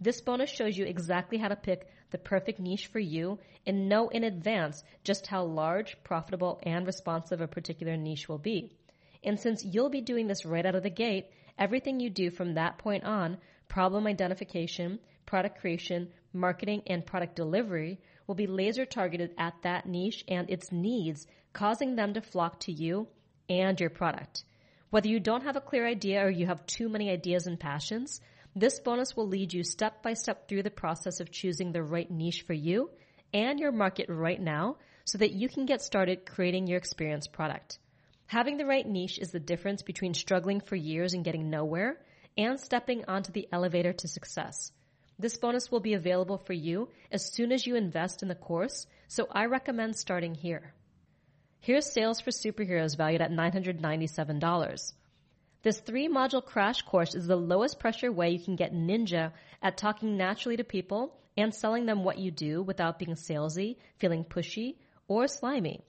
This 0.00 0.20
bonus 0.20 0.50
shows 0.50 0.76
you 0.76 0.84
exactly 0.84 1.38
how 1.38 1.48
to 1.48 1.56
pick 1.56 1.88
the 2.10 2.18
perfect 2.18 2.60
niche 2.60 2.86
for 2.86 3.00
you 3.00 3.38
and 3.66 3.88
know 3.88 4.08
in 4.08 4.22
advance 4.22 4.84
just 5.02 5.26
how 5.26 5.44
large, 5.44 5.96
profitable, 6.04 6.60
and 6.62 6.86
responsive 6.86 7.40
a 7.40 7.48
particular 7.48 7.96
niche 7.96 8.28
will 8.28 8.38
be. 8.38 8.76
And 9.24 9.40
since 9.40 9.64
you'll 9.64 9.90
be 9.90 10.02
doing 10.02 10.28
this 10.28 10.44
right 10.44 10.64
out 10.64 10.74
of 10.74 10.82
the 10.82 10.90
gate, 10.90 11.26
everything 11.58 11.98
you 11.98 12.10
do 12.10 12.30
from 12.30 12.54
that 12.54 12.78
point 12.78 13.04
on, 13.04 13.38
problem 13.74 14.06
identification, 14.06 15.00
product 15.26 15.60
creation, 15.60 16.08
marketing, 16.32 16.80
and 16.86 17.04
product 17.04 17.34
delivery 17.34 17.98
will 18.28 18.36
be 18.36 18.46
laser 18.46 18.86
targeted 18.86 19.34
at 19.36 19.52
that 19.62 19.84
niche 19.84 20.24
and 20.28 20.48
its 20.48 20.70
needs, 20.70 21.26
causing 21.52 21.96
them 21.96 22.14
to 22.14 22.20
flock 22.20 22.60
to 22.60 22.70
you 22.70 23.08
and 23.48 23.80
your 23.80 23.90
product. 23.90 24.44
Whether 24.90 25.08
you 25.08 25.18
don't 25.18 25.42
have 25.42 25.56
a 25.56 25.60
clear 25.60 25.84
idea 25.88 26.24
or 26.24 26.30
you 26.30 26.46
have 26.46 26.64
too 26.66 26.88
many 26.88 27.10
ideas 27.10 27.48
and 27.48 27.58
passions, 27.58 28.20
this 28.54 28.78
bonus 28.78 29.16
will 29.16 29.26
lead 29.26 29.52
you 29.52 29.64
step 29.64 30.04
by 30.04 30.12
step 30.12 30.48
through 30.48 30.62
the 30.62 30.70
process 30.70 31.18
of 31.18 31.32
choosing 31.32 31.72
the 31.72 31.82
right 31.82 32.08
niche 32.08 32.44
for 32.46 32.54
you 32.54 32.90
and 33.32 33.58
your 33.58 33.72
market 33.72 34.06
right 34.08 34.40
now 34.40 34.76
so 35.04 35.18
that 35.18 35.32
you 35.32 35.48
can 35.48 35.66
get 35.66 35.82
started 35.82 36.26
creating 36.26 36.68
your 36.68 36.78
experience 36.78 37.26
product. 37.26 37.80
Having 38.26 38.58
the 38.58 38.66
right 38.66 38.86
niche 38.86 39.18
is 39.18 39.32
the 39.32 39.40
difference 39.40 39.82
between 39.82 40.14
struggling 40.14 40.60
for 40.60 40.76
years 40.76 41.12
and 41.12 41.24
getting 41.24 41.50
nowhere 41.50 41.98
and 42.36 42.58
stepping 42.58 43.04
onto 43.06 43.32
the 43.32 43.48
elevator 43.52 43.92
to 43.92 44.08
success. 44.08 44.72
This 45.18 45.36
bonus 45.36 45.70
will 45.70 45.80
be 45.80 45.94
available 45.94 46.38
for 46.38 46.52
you 46.52 46.88
as 47.12 47.32
soon 47.32 47.52
as 47.52 47.66
you 47.66 47.76
invest 47.76 48.22
in 48.22 48.28
the 48.28 48.34
course, 48.34 48.86
so 49.06 49.28
I 49.30 49.46
recommend 49.46 49.96
starting 49.96 50.34
here. 50.34 50.74
Here's 51.60 51.90
Sales 51.90 52.20
for 52.20 52.30
Superheroes 52.30 52.96
valued 52.96 53.22
at 53.22 53.30
$997. 53.30 54.92
This 55.62 55.80
three 55.80 56.08
module 56.08 56.44
crash 56.44 56.82
course 56.82 57.14
is 57.14 57.26
the 57.26 57.36
lowest 57.36 57.78
pressure 57.78 58.12
way 58.12 58.30
you 58.30 58.44
can 58.44 58.56
get 58.56 58.74
ninja 58.74 59.32
at 59.62 59.78
talking 59.78 60.16
naturally 60.16 60.58
to 60.58 60.64
people 60.64 61.16
and 61.36 61.54
selling 61.54 61.86
them 61.86 62.04
what 62.04 62.18
you 62.18 62.30
do 62.30 62.62
without 62.62 62.98
being 62.98 63.14
salesy, 63.14 63.76
feeling 63.98 64.24
pushy, 64.24 64.76
or 65.08 65.26
slimy. 65.26 65.82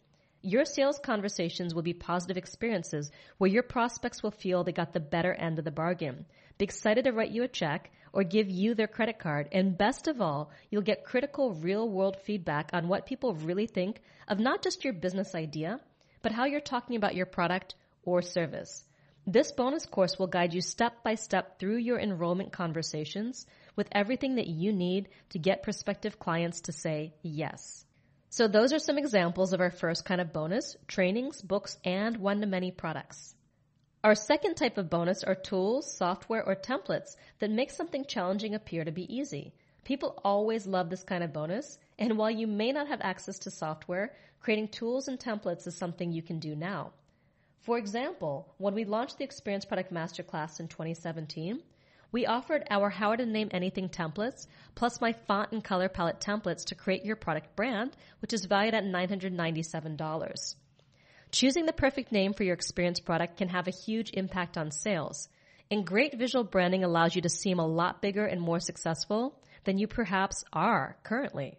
Your 0.47 0.63
sales 0.63 0.99
conversations 0.99 1.73
will 1.73 1.81
be 1.81 1.95
positive 1.95 2.37
experiences 2.37 3.09
where 3.39 3.49
your 3.49 3.63
prospects 3.63 4.21
will 4.21 4.29
feel 4.29 4.63
they 4.63 4.73
got 4.73 4.93
the 4.93 4.99
better 4.99 5.33
end 5.33 5.57
of 5.57 5.65
the 5.65 5.71
bargain, 5.71 6.27
be 6.59 6.65
excited 6.65 7.05
to 7.05 7.13
write 7.13 7.31
you 7.31 7.41
a 7.41 7.47
check 7.47 7.89
or 8.13 8.23
give 8.23 8.47
you 8.47 8.75
their 8.75 8.85
credit 8.85 9.17
card, 9.17 9.49
and 9.51 9.75
best 9.75 10.07
of 10.07 10.21
all, 10.21 10.51
you'll 10.69 10.83
get 10.83 11.03
critical 11.03 11.55
real 11.55 11.89
world 11.89 12.17
feedback 12.23 12.69
on 12.73 12.87
what 12.87 13.07
people 13.07 13.33
really 13.33 13.65
think 13.65 14.03
of 14.27 14.39
not 14.39 14.61
just 14.61 14.83
your 14.83 14.93
business 14.93 15.33
idea, 15.33 15.79
but 16.21 16.31
how 16.31 16.45
you're 16.45 16.61
talking 16.61 16.95
about 16.95 17.15
your 17.15 17.25
product 17.25 17.73
or 18.03 18.21
service. 18.21 18.83
This 19.25 19.51
bonus 19.51 19.87
course 19.87 20.19
will 20.19 20.27
guide 20.27 20.53
you 20.53 20.61
step 20.61 21.01
by 21.01 21.15
step 21.15 21.57
through 21.57 21.77
your 21.77 21.99
enrollment 21.99 22.51
conversations 22.51 23.47
with 23.75 23.87
everything 23.91 24.35
that 24.35 24.45
you 24.45 24.71
need 24.73 25.09
to 25.29 25.39
get 25.39 25.63
prospective 25.63 26.19
clients 26.19 26.61
to 26.61 26.71
say 26.71 27.15
yes. 27.23 27.84
So 28.35 28.49
those 28.49 28.73
are 28.73 28.79
some 28.79 28.97
examples 28.97 29.53
of 29.53 29.61
our 29.61 29.71
first 29.71 30.03
kind 30.03 30.19
of 30.19 30.33
bonus, 30.33 30.75
trainings, 30.89 31.41
books, 31.41 31.79
and 31.85 32.17
one-to-many 32.17 32.71
products. 32.71 33.33
Our 34.03 34.13
second 34.13 34.55
type 34.55 34.77
of 34.77 34.89
bonus 34.89 35.23
are 35.23 35.35
tools, 35.35 35.95
software, 35.95 36.43
or 36.45 36.53
templates 36.53 37.15
that 37.39 37.49
make 37.49 37.71
something 37.71 38.03
challenging 38.03 38.53
appear 38.53 38.83
to 38.83 38.91
be 38.91 39.07
easy. 39.15 39.53
People 39.85 40.19
always 40.25 40.67
love 40.67 40.89
this 40.89 41.05
kind 41.05 41.23
of 41.23 41.31
bonus, 41.31 41.77
and 41.97 42.17
while 42.17 42.29
you 42.29 42.45
may 42.45 42.73
not 42.73 42.89
have 42.89 42.99
access 42.99 43.39
to 43.39 43.51
software, 43.51 44.13
creating 44.41 44.67
tools 44.67 45.07
and 45.07 45.17
templates 45.17 45.65
is 45.65 45.77
something 45.77 46.11
you 46.11 46.21
can 46.21 46.39
do 46.39 46.57
now. 46.57 46.91
For 47.61 47.77
example, 47.77 48.53
when 48.57 48.73
we 48.73 48.83
launched 48.83 49.17
the 49.17 49.23
Experience 49.23 49.63
Product 49.63 49.93
Masterclass 49.93 50.59
in 50.59 50.67
2017, 50.67 51.61
we 52.11 52.25
offered 52.25 52.63
our 52.69 52.89
How 52.89 53.15
to 53.15 53.25
Name 53.25 53.49
Anything 53.51 53.89
templates, 53.89 54.47
plus 54.75 55.01
my 55.01 55.13
font 55.13 55.51
and 55.51 55.63
color 55.63 55.89
palette 55.89 56.19
templates 56.19 56.65
to 56.65 56.75
create 56.75 57.05
your 57.05 57.15
product 57.15 57.55
brand, 57.55 57.95
which 58.21 58.33
is 58.33 58.45
valued 58.45 58.73
at 58.73 58.83
$997. 58.83 60.55
Choosing 61.31 61.65
the 61.65 61.73
perfect 61.73 62.11
name 62.11 62.33
for 62.33 62.43
your 62.43 62.53
experience 62.53 62.99
product 62.99 63.37
can 63.37 63.49
have 63.49 63.67
a 63.67 63.71
huge 63.71 64.11
impact 64.13 64.57
on 64.57 64.71
sales. 64.71 65.27
And 65.69 65.85
great 65.85 66.17
visual 66.17 66.43
branding 66.43 66.83
allows 66.83 67.15
you 67.15 67.21
to 67.23 67.29
seem 67.29 67.59
a 67.59 67.67
lot 67.67 68.01
bigger 68.01 68.25
and 68.25 68.39
more 68.39 68.59
successful 68.59 69.41
than 69.63 69.77
you 69.77 69.87
perhaps 69.87 70.45
are 70.53 70.97
currently. 71.03 71.57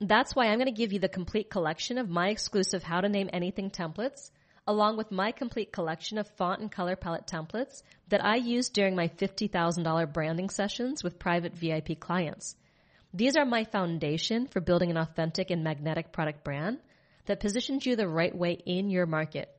That's 0.00 0.34
why 0.34 0.46
I'm 0.46 0.58
going 0.58 0.66
to 0.66 0.72
give 0.72 0.92
you 0.92 0.98
the 0.98 1.08
complete 1.08 1.48
collection 1.48 1.98
of 1.98 2.10
my 2.10 2.28
exclusive 2.28 2.82
How 2.82 3.00
to 3.00 3.08
Name 3.08 3.30
Anything 3.32 3.70
templates 3.70 4.30
along 4.66 4.96
with 4.96 5.10
my 5.10 5.30
complete 5.32 5.72
collection 5.72 6.16
of 6.18 6.28
font 6.36 6.60
and 6.60 6.72
color 6.72 6.96
palette 6.96 7.26
templates 7.26 7.82
that 8.08 8.24
I 8.24 8.36
use 8.36 8.70
during 8.70 8.96
my 8.96 9.08
$50,000 9.08 10.12
branding 10.12 10.48
sessions 10.48 11.02
with 11.02 11.18
private 11.18 11.54
VIP 11.54 12.00
clients. 12.00 12.56
These 13.12 13.36
are 13.36 13.44
my 13.44 13.64
foundation 13.64 14.46
for 14.46 14.60
building 14.60 14.90
an 14.90 14.96
authentic 14.96 15.50
and 15.50 15.62
magnetic 15.62 16.12
product 16.12 16.42
brand 16.42 16.78
that 17.26 17.40
positions 17.40 17.86
you 17.86 17.96
the 17.96 18.08
right 18.08 18.34
way 18.34 18.52
in 18.66 18.90
your 18.90 19.06
market. 19.06 19.50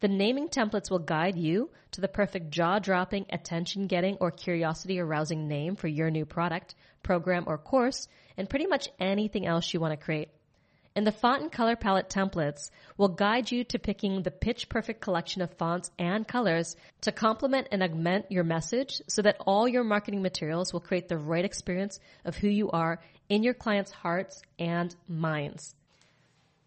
The 0.00 0.08
naming 0.08 0.48
templates 0.48 0.90
will 0.90 0.98
guide 0.98 1.36
you 1.38 1.70
to 1.92 2.00
the 2.00 2.08
perfect 2.08 2.50
jaw 2.50 2.80
dropping, 2.80 3.26
attention 3.30 3.86
getting, 3.86 4.16
or 4.20 4.32
curiosity 4.32 4.98
arousing 4.98 5.46
name 5.46 5.76
for 5.76 5.86
your 5.86 6.10
new 6.10 6.26
product, 6.26 6.74
program, 7.04 7.44
or 7.46 7.56
course, 7.56 8.08
and 8.36 8.50
pretty 8.50 8.66
much 8.66 8.88
anything 8.98 9.46
else 9.46 9.72
you 9.72 9.78
want 9.78 9.92
to 9.92 10.04
create. 10.04 10.28
And 10.94 11.06
the 11.06 11.12
font 11.12 11.42
and 11.42 11.50
color 11.50 11.74
palette 11.74 12.10
templates 12.10 12.70
will 12.98 13.08
guide 13.08 13.50
you 13.50 13.64
to 13.64 13.78
picking 13.78 14.22
the 14.22 14.30
pitch 14.30 14.68
perfect 14.68 15.00
collection 15.00 15.40
of 15.40 15.54
fonts 15.54 15.90
and 15.98 16.28
colors 16.28 16.76
to 17.02 17.12
complement 17.12 17.68
and 17.72 17.82
augment 17.82 18.30
your 18.30 18.44
message 18.44 19.00
so 19.08 19.22
that 19.22 19.36
all 19.40 19.66
your 19.66 19.84
marketing 19.84 20.20
materials 20.20 20.72
will 20.72 20.80
create 20.80 21.08
the 21.08 21.16
right 21.16 21.44
experience 21.44 21.98
of 22.24 22.36
who 22.36 22.48
you 22.48 22.70
are 22.70 23.00
in 23.28 23.42
your 23.42 23.54
clients' 23.54 23.90
hearts 23.90 24.42
and 24.58 24.94
minds. 25.08 25.74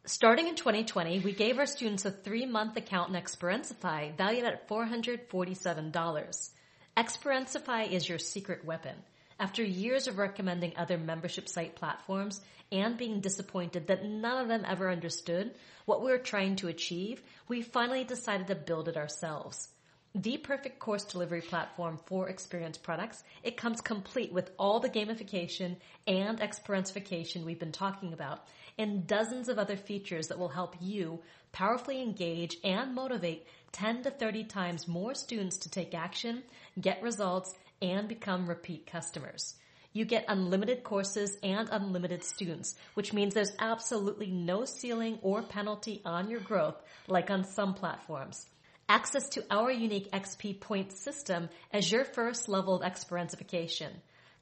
Starting 0.07 0.47
in 0.47 0.55
2020, 0.55 1.19
we 1.19 1.31
gave 1.31 1.57
our 1.57 1.65
students 1.65 2.05
a 2.05 2.11
three 2.11 2.45
month 2.45 2.77
account 2.77 3.09
in 3.09 3.15
Experiencify 3.15 4.11
valued 4.15 4.45
at 4.45 4.67
$447. 4.67 6.49
Experiencify 6.97 7.83
is 7.83 8.07
your 8.07 8.19
secret 8.19 8.63
weapon. 8.63 8.95
After 9.39 9.63
years 9.63 10.07
of 10.07 10.17
recommending 10.17 10.73
other 10.77 10.97
membership 10.97 11.49
site 11.49 11.75
platforms 11.75 12.39
and 12.71 12.97
being 12.97 13.19
disappointed 13.19 13.87
that 13.87 14.05
none 14.05 14.41
of 14.41 14.47
them 14.47 14.63
ever 14.65 14.89
understood 14.89 15.53
what 15.85 16.01
we 16.01 16.09
were 16.09 16.17
trying 16.17 16.55
to 16.57 16.69
achieve, 16.69 17.21
we 17.47 17.61
finally 17.61 18.05
decided 18.05 18.47
to 18.47 18.55
build 18.55 18.87
it 18.87 18.95
ourselves. 18.95 19.67
The 20.15 20.37
perfect 20.37 20.79
course 20.79 21.03
delivery 21.03 21.41
platform 21.41 21.99
for 22.05 22.29
experience 22.29 22.77
products, 22.77 23.21
it 23.43 23.57
comes 23.57 23.81
complete 23.81 24.31
with 24.31 24.51
all 24.57 24.79
the 24.79 24.89
gamification 24.89 25.75
and 26.07 26.39
experientification 26.39 27.43
we've 27.43 27.59
been 27.59 27.73
talking 27.73 28.13
about 28.13 28.47
and 28.77 29.05
dozens 29.05 29.49
of 29.49 29.59
other 29.59 29.75
features 29.75 30.29
that 30.29 30.39
will 30.39 30.47
help 30.47 30.77
you 30.79 31.19
powerfully 31.51 32.01
engage 32.01 32.55
and 32.63 32.95
motivate 32.95 33.45
10 33.73 34.03
to 34.03 34.11
30 34.11 34.45
times 34.45 34.87
more 34.87 35.13
students 35.13 35.57
to 35.57 35.69
take 35.69 35.93
action, 35.93 36.43
get 36.79 37.01
results, 37.01 37.53
and 37.81 38.07
become 38.07 38.47
repeat 38.47 38.85
customers. 38.85 39.55
You 39.93 40.03
get 40.03 40.25
unlimited 40.27 40.83
courses 40.83 41.37
and 41.41 41.69
unlimited 41.71 42.23
students, 42.23 42.75
which 42.95 43.13
means 43.13 43.33
there's 43.33 43.55
absolutely 43.59 44.29
no 44.29 44.65
ceiling 44.65 45.19
or 45.21 45.41
penalty 45.41 46.01
on 46.03 46.29
your 46.29 46.41
growth 46.41 46.75
like 47.07 47.31
on 47.31 47.45
some 47.45 47.73
platforms. 47.73 48.45
Access 48.89 49.29
to 49.29 49.45
our 49.49 49.71
unique 49.71 50.11
XP 50.11 50.59
point 50.59 50.91
system 50.91 51.49
as 51.71 51.91
your 51.91 52.03
first 52.03 52.49
level 52.49 52.75
of 52.75 52.81
experientification. 52.81 53.89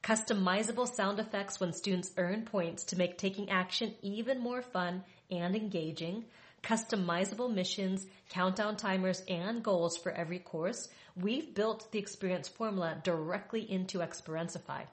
Customizable 0.02 0.92
sound 0.92 1.18
effects 1.18 1.60
when 1.60 1.72
students 1.72 2.12
earn 2.18 2.42
points 2.42 2.84
to 2.84 2.98
make 2.98 3.16
taking 3.16 3.48
action 3.48 3.94
even 4.02 4.40
more 4.40 4.60
fun 4.60 5.02
and 5.30 5.56
engaging 5.56 6.24
customizable 6.64 7.52
missions, 7.52 8.06
countdown 8.30 8.76
timers, 8.76 9.22
and 9.28 9.62
goals 9.62 9.96
for 9.96 10.10
every 10.10 10.38
course, 10.38 10.88
we've 11.14 11.54
built 11.54 11.92
the 11.92 11.98
experience 11.98 12.48
formula 12.48 12.98
directly 13.04 13.70
into 13.70 14.00
Experiencify. 14.00 14.84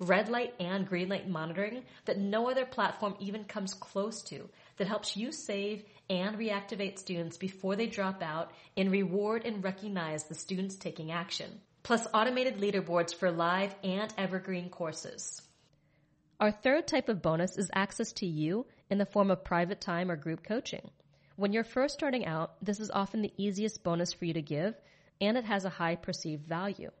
Red 0.00 0.28
light 0.28 0.54
and 0.60 0.86
green 0.86 1.08
light 1.08 1.28
monitoring 1.28 1.84
that 2.04 2.18
no 2.18 2.50
other 2.50 2.66
platform 2.66 3.14
even 3.20 3.44
comes 3.44 3.74
close 3.74 4.22
to 4.24 4.48
that 4.76 4.88
helps 4.88 5.16
you 5.16 5.32
save 5.32 5.84
and 6.10 6.36
reactivate 6.36 6.98
students 6.98 7.36
before 7.36 7.76
they 7.76 7.86
drop 7.86 8.22
out 8.22 8.50
and 8.76 8.90
reward 8.90 9.46
and 9.46 9.64
recognize 9.64 10.24
the 10.24 10.34
students 10.34 10.76
taking 10.76 11.10
action. 11.12 11.60
Plus 11.84 12.06
automated 12.12 12.58
leaderboards 12.58 13.14
for 13.14 13.30
live 13.30 13.74
and 13.84 14.12
evergreen 14.18 14.68
courses. 14.68 15.40
Our 16.40 16.50
third 16.50 16.88
type 16.88 17.08
of 17.08 17.22
bonus 17.22 17.56
is 17.56 17.70
access 17.72 18.12
to 18.14 18.26
you 18.26 18.66
in 18.90 18.98
the 18.98 19.06
form 19.06 19.30
of 19.30 19.44
private 19.44 19.80
time 19.80 20.10
or 20.10 20.16
group 20.16 20.42
coaching. 20.42 20.90
When 21.36 21.52
you're 21.52 21.64
first 21.64 21.94
starting 21.94 22.26
out, 22.26 22.64
this 22.64 22.78
is 22.78 22.92
often 22.92 23.20
the 23.20 23.32
easiest 23.36 23.82
bonus 23.82 24.12
for 24.12 24.24
you 24.24 24.34
to 24.34 24.42
give, 24.42 24.74
and 25.20 25.36
it 25.36 25.44
has 25.44 25.64
a 25.64 25.70
high 25.70 25.96
perceived 25.96 26.46
value. 26.46 26.92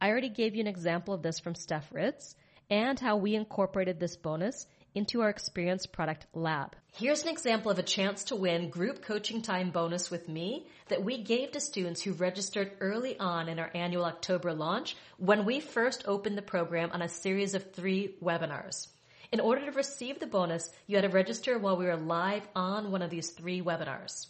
I 0.00 0.08
already 0.08 0.30
gave 0.30 0.54
you 0.54 0.62
an 0.62 0.66
example 0.66 1.12
of 1.12 1.22
this 1.22 1.40
from 1.40 1.54
Steph 1.54 1.92
Ritz 1.92 2.36
and 2.70 2.98
how 2.98 3.16
we 3.16 3.34
incorporated 3.34 4.00
this 4.00 4.16
bonus 4.16 4.66
into 4.94 5.20
our 5.20 5.28
experience 5.28 5.84
product 5.84 6.26
lab. 6.32 6.74
Here's 6.94 7.22
an 7.22 7.28
example 7.28 7.70
of 7.70 7.78
a 7.78 7.82
chance 7.82 8.24
to 8.24 8.36
win 8.36 8.70
group 8.70 9.02
coaching 9.02 9.42
time 9.42 9.70
bonus 9.70 10.10
with 10.10 10.26
me 10.26 10.66
that 10.88 11.04
we 11.04 11.22
gave 11.22 11.52
to 11.52 11.60
students 11.60 12.00
who 12.00 12.12
registered 12.14 12.72
early 12.80 13.18
on 13.18 13.50
in 13.50 13.58
our 13.58 13.70
annual 13.74 14.06
October 14.06 14.54
launch 14.54 14.96
when 15.18 15.44
we 15.44 15.60
first 15.60 16.04
opened 16.06 16.38
the 16.38 16.42
program 16.42 16.92
on 16.92 17.02
a 17.02 17.08
series 17.08 17.52
of 17.52 17.72
three 17.74 18.14
webinars. 18.22 18.88
In 19.32 19.40
order 19.40 19.64
to 19.64 19.72
receive 19.72 20.20
the 20.20 20.26
bonus, 20.26 20.70
you 20.86 20.96
had 20.96 21.02
to 21.02 21.08
register 21.08 21.58
while 21.58 21.76
we 21.76 21.86
were 21.86 21.96
live 21.96 22.46
on 22.54 22.92
one 22.92 23.02
of 23.02 23.10
these 23.10 23.30
three 23.30 23.60
webinars. 23.60 24.26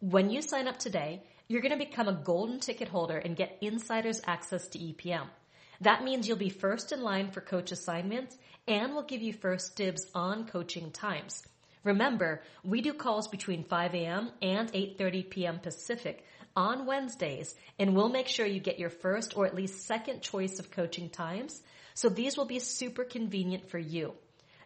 When 0.00 0.30
you 0.30 0.42
sign 0.42 0.68
up 0.68 0.78
today, 0.78 1.24
you're 1.48 1.60
going 1.60 1.76
to 1.76 1.84
become 1.84 2.08
a 2.08 2.12
golden 2.12 2.60
ticket 2.60 2.88
holder 2.88 3.18
and 3.18 3.34
get 3.34 3.58
insider's 3.60 4.20
access 4.26 4.68
to 4.68 4.78
EPM. 4.78 5.26
That 5.80 6.04
means 6.04 6.28
you'll 6.28 6.36
be 6.36 6.50
first 6.50 6.92
in 6.92 7.02
line 7.02 7.30
for 7.30 7.40
coach 7.40 7.72
assignments 7.72 8.36
and 8.68 8.92
we'll 8.92 9.04
give 9.04 9.22
you 9.22 9.32
first 9.32 9.74
dibs 9.76 10.06
on 10.14 10.46
coaching 10.46 10.92
times. 10.92 11.42
Remember, 11.84 12.42
we 12.62 12.80
do 12.80 12.92
calls 12.92 13.28
between 13.28 13.64
5 13.64 13.94
a.m. 13.94 14.30
and 14.42 14.72
8.30 14.72 15.30
p.m. 15.30 15.58
Pacific 15.58 16.24
on 16.54 16.86
Wednesdays, 16.86 17.54
and 17.78 17.94
we'll 17.94 18.08
make 18.08 18.28
sure 18.28 18.44
you 18.44 18.60
get 18.60 18.78
your 18.78 18.90
first 18.90 19.36
or 19.36 19.46
at 19.46 19.54
least 19.54 19.86
second 19.86 20.20
choice 20.20 20.58
of 20.58 20.70
coaching 20.70 21.08
times. 21.08 21.62
So 21.94 22.08
these 22.08 22.36
will 22.36 22.44
be 22.44 22.58
super 22.58 23.04
convenient 23.04 23.70
for 23.70 23.78
you. 23.78 24.14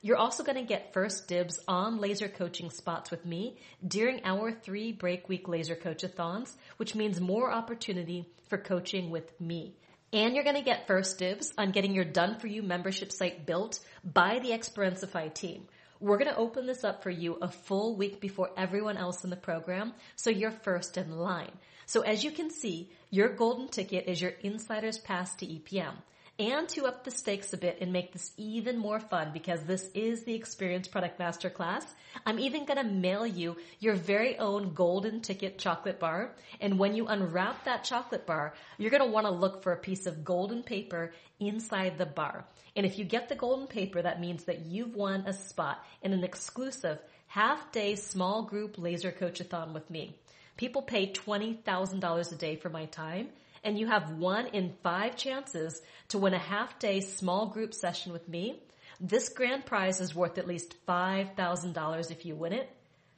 You're 0.04 0.16
also 0.16 0.42
going 0.42 0.58
to 0.58 0.64
get 0.64 0.92
first 0.92 1.28
dibs 1.28 1.60
on 1.68 1.98
laser 1.98 2.26
coaching 2.26 2.70
spots 2.70 3.12
with 3.12 3.24
me 3.24 3.58
during 3.86 4.20
our 4.24 4.50
three 4.50 4.90
break 4.90 5.28
week 5.28 5.46
laser 5.46 5.76
coachathons, 5.76 6.52
which 6.76 6.96
means 6.96 7.20
more 7.20 7.52
opportunity 7.52 8.28
for 8.48 8.58
coaching 8.58 9.10
with 9.10 9.40
me. 9.40 9.76
And 10.12 10.34
you're 10.34 10.42
going 10.42 10.56
to 10.56 10.62
get 10.62 10.88
first 10.88 11.20
dibs 11.20 11.52
on 11.56 11.70
getting 11.70 11.94
your 11.94 12.04
done 12.04 12.40
for 12.40 12.48
you 12.48 12.64
membership 12.64 13.12
site 13.12 13.46
built 13.46 13.78
by 14.04 14.40
the 14.40 14.52
Experiencify 14.52 15.28
team. 15.28 15.68
We're 16.00 16.18
going 16.18 16.32
to 16.32 16.36
open 16.36 16.66
this 16.66 16.82
up 16.82 17.04
for 17.04 17.10
you 17.10 17.38
a 17.40 17.46
full 17.46 17.94
week 17.96 18.20
before 18.20 18.50
everyone 18.56 18.96
else 18.96 19.22
in 19.22 19.30
the 19.30 19.36
program, 19.36 19.92
so 20.16 20.30
you're 20.30 20.50
first 20.50 20.98
in 20.98 21.12
line. 21.12 21.52
So 21.86 22.00
as 22.00 22.24
you 22.24 22.32
can 22.32 22.50
see, 22.50 22.90
your 23.10 23.28
golden 23.28 23.68
ticket 23.68 24.08
is 24.08 24.20
your 24.20 24.32
insider's 24.42 24.98
pass 24.98 25.36
to 25.36 25.46
EPM 25.46 25.94
and 26.38 26.68
to 26.70 26.86
up 26.86 27.04
the 27.04 27.10
stakes 27.10 27.52
a 27.52 27.56
bit 27.56 27.78
and 27.80 27.92
make 27.92 28.12
this 28.12 28.32
even 28.36 28.78
more 28.78 28.98
fun 28.98 29.30
because 29.32 29.62
this 29.62 29.88
is 29.94 30.24
the 30.24 30.34
Experience 30.34 30.88
Product 30.88 31.18
Masterclass, 31.18 31.84
I'm 32.24 32.38
even 32.38 32.64
going 32.64 32.78
to 32.78 32.90
mail 32.90 33.26
you 33.26 33.56
your 33.80 33.94
very 33.94 34.38
own 34.38 34.72
golden 34.72 35.20
ticket 35.20 35.58
chocolate 35.58 36.00
bar. 36.00 36.34
And 36.60 36.78
when 36.78 36.94
you 36.94 37.06
unwrap 37.06 37.64
that 37.64 37.84
chocolate 37.84 38.26
bar, 38.26 38.54
you're 38.78 38.90
going 38.90 39.02
to 39.02 39.10
want 39.10 39.26
to 39.26 39.32
look 39.32 39.62
for 39.62 39.72
a 39.72 39.76
piece 39.76 40.06
of 40.06 40.24
golden 40.24 40.62
paper 40.62 41.12
inside 41.38 41.98
the 41.98 42.06
bar. 42.06 42.44
And 42.74 42.86
if 42.86 42.98
you 42.98 43.04
get 43.04 43.28
the 43.28 43.34
golden 43.34 43.66
paper, 43.66 44.00
that 44.00 44.20
means 44.20 44.44
that 44.44 44.64
you've 44.64 44.96
won 44.96 45.24
a 45.26 45.32
spot 45.34 45.84
in 46.02 46.12
an 46.12 46.24
exclusive 46.24 46.98
half 47.26 47.70
day 47.72 47.94
small 47.94 48.42
group 48.42 48.78
laser 48.78 49.12
coachathon 49.12 49.74
with 49.74 49.88
me. 49.90 50.16
People 50.56 50.82
pay 50.82 51.12
$20,000 51.12 52.32
a 52.32 52.34
day 52.36 52.56
for 52.56 52.68
my 52.70 52.86
time 52.86 53.28
and 53.64 53.78
you 53.78 53.86
have 53.86 54.18
one 54.18 54.48
in 54.48 54.74
five 54.82 55.16
chances 55.16 55.80
to 56.08 56.18
win 56.18 56.34
a 56.34 56.38
half 56.38 56.78
day 56.78 57.00
small 57.00 57.46
group 57.46 57.74
session 57.74 58.12
with 58.12 58.28
me. 58.28 58.62
This 59.00 59.28
grand 59.28 59.66
prize 59.66 60.00
is 60.00 60.14
worth 60.14 60.38
at 60.38 60.46
least 60.46 60.76
$5,000 60.86 62.10
if 62.10 62.26
you 62.26 62.34
win 62.34 62.52
it. 62.52 62.70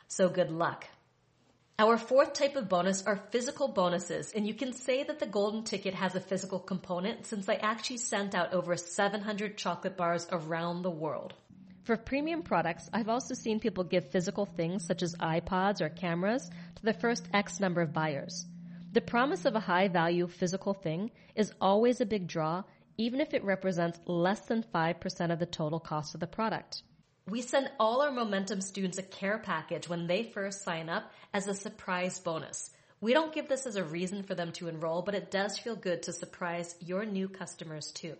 So 0.08 0.28
good 0.28 0.50
luck. 0.50 0.86
Our 1.76 1.98
fourth 1.98 2.34
type 2.34 2.54
of 2.54 2.68
bonus 2.68 3.02
are 3.02 3.16
physical 3.30 3.66
bonuses, 3.66 4.32
and 4.32 4.46
you 4.46 4.54
can 4.54 4.72
say 4.72 5.02
that 5.02 5.18
the 5.18 5.26
golden 5.26 5.64
ticket 5.64 5.92
has 5.94 6.14
a 6.14 6.20
physical 6.20 6.60
component 6.60 7.26
since 7.26 7.48
I 7.48 7.54
actually 7.54 7.96
sent 7.96 8.32
out 8.32 8.52
over 8.52 8.76
700 8.76 9.56
chocolate 9.58 9.96
bars 9.96 10.28
around 10.30 10.82
the 10.82 10.90
world. 10.90 11.34
For 11.82 11.96
premium 11.96 12.42
products, 12.42 12.88
I've 12.92 13.08
also 13.08 13.34
seen 13.34 13.58
people 13.58 13.82
give 13.82 14.08
physical 14.10 14.46
things 14.46 14.86
such 14.86 15.02
as 15.02 15.16
iPods 15.16 15.80
or 15.80 15.88
cameras 15.88 16.48
to 16.76 16.82
the 16.82 16.94
first 16.94 17.28
X 17.34 17.58
number 17.58 17.82
of 17.82 17.92
buyers. 17.92 18.46
The 18.94 19.00
promise 19.00 19.44
of 19.44 19.56
a 19.56 19.66
high 19.66 19.88
value 19.88 20.28
physical 20.28 20.72
thing 20.72 21.10
is 21.34 21.52
always 21.60 22.00
a 22.00 22.06
big 22.06 22.28
draw, 22.28 22.62
even 22.96 23.20
if 23.20 23.34
it 23.34 23.42
represents 23.42 23.98
less 24.06 24.42
than 24.42 24.62
5% 24.62 25.32
of 25.32 25.40
the 25.40 25.46
total 25.46 25.80
cost 25.80 26.14
of 26.14 26.20
the 26.20 26.28
product. 26.28 26.84
We 27.28 27.42
send 27.42 27.72
all 27.80 28.02
our 28.02 28.12
Momentum 28.12 28.60
students 28.60 28.96
a 28.98 29.02
care 29.02 29.38
package 29.38 29.88
when 29.88 30.06
they 30.06 30.22
first 30.22 30.62
sign 30.62 30.88
up 30.88 31.10
as 31.32 31.48
a 31.48 31.54
surprise 31.54 32.20
bonus. 32.20 32.70
We 33.00 33.12
don't 33.12 33.34
give 33.34 33.48
this 33.48 33.66
as 33.66 33.74
a 33.74 33.82
reason 33.82 34.22
for 34.22 34.36
them 34.36 34.52
to 34.52 34.68
enroll, 34.68 35.02
but 35.02 35.16
it 35.16 35.32
does 35.32 35.58
feel 35.58 35.74
good 35.74 36.04
to 36.04 36.12
surprise 36.12 36.76
your 36.78 37.04
new 37.04 37.28
customers 37.28 37.90
too. 37.90 38.14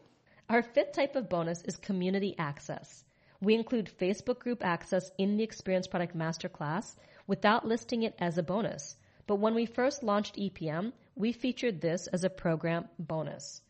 Our 0.49 0.65
fifth 0.65 0.91
type 0.91 1.15
of 1.15 1.29
bonus 1.29 1.63
is 1.63 1.77
community 1.77 2.35
access. 2.37 3.05
We 3.41 3.55
include 3.55 3.97
Facebook 3.97 4.41
group 4.41 4.65
access 4.65 5.13
in 5.19 5.37
the 5.37 5.45
Experience 5.45 5.87
Product 5.87 6.17
Masterclass 6.17 6.97
without 7.29 7.65
listing 7.65 8.03
it 8.03 8.17
as 8.19 8.39
a 8.39 8.43
bonus. 8.43 8.97
But 9.27 9.37
when 9.37 9.55
we 9.55 9.67
first 9.67 10.03
launched 10.03 10.37
EPM, 10.37 10.93
we 11.17 11.33
featured 11.33 11.81
this 11.81 12.07
as 12.09 12.25
a 12.25 12.31
program 12.31 12.89
bonus. 12.99 13.63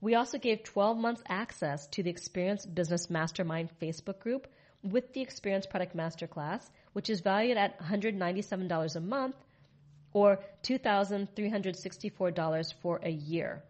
We 0.00 0.14
also 0.14 0.38
gave 0.38 0.64
12 0.64 0.98
months 0.98 1.22
access 1.28 1.86
to 1.88 2.02
the 2.02 2.10
Experience 2.10 2.66
Business 2.66 3.08
Mastermind 3.08 3.70
Facebook 3.80 4.18
group 4.18 4.48
with 4.82 5.12
the 5.12 5.20
Experience 5.20 5.66
Product 5.66 5.96
Masterclass, 5.96 6.68
which 6.92 7.08
is 7.08 7.20
valued 7.20 7.56
at 7.56 7.78
$197 7.80 8.96
a 8.96 9.00
month 9.00 9.36
or 10.12 10.40
$2,364 10.64 12.74
for 12.80 13.00
a 13.02 13.10
year 13.10 13.62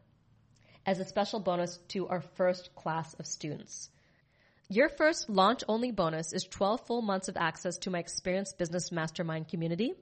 as 0.84 1.00
a 1.00 1.04
special 1.04 1.40
bonus 1.40 1.78
to 1.88 2.06
our 2.08 2.20
first 2.20 2.74
class 2.74 3.14
of 3.14 3.26
students. 3.26 3.88
Your 4.68 4.88
first 4.88 5.28
launch 5.28 5.62
only 5.68 5.92
bonus 5.92 6.32
is 6.32 6.44
12 6.44 6.86
full 6.86 7.02
months 7.02 7.28
of 7.28 7.36
access 7.36 7.78
to 7.78 7.90
my 7.90 7.98
Experience 7.98 8.52
Business 8.52 8.90
Mastermind 8.90 9.48
community 9.48 9.94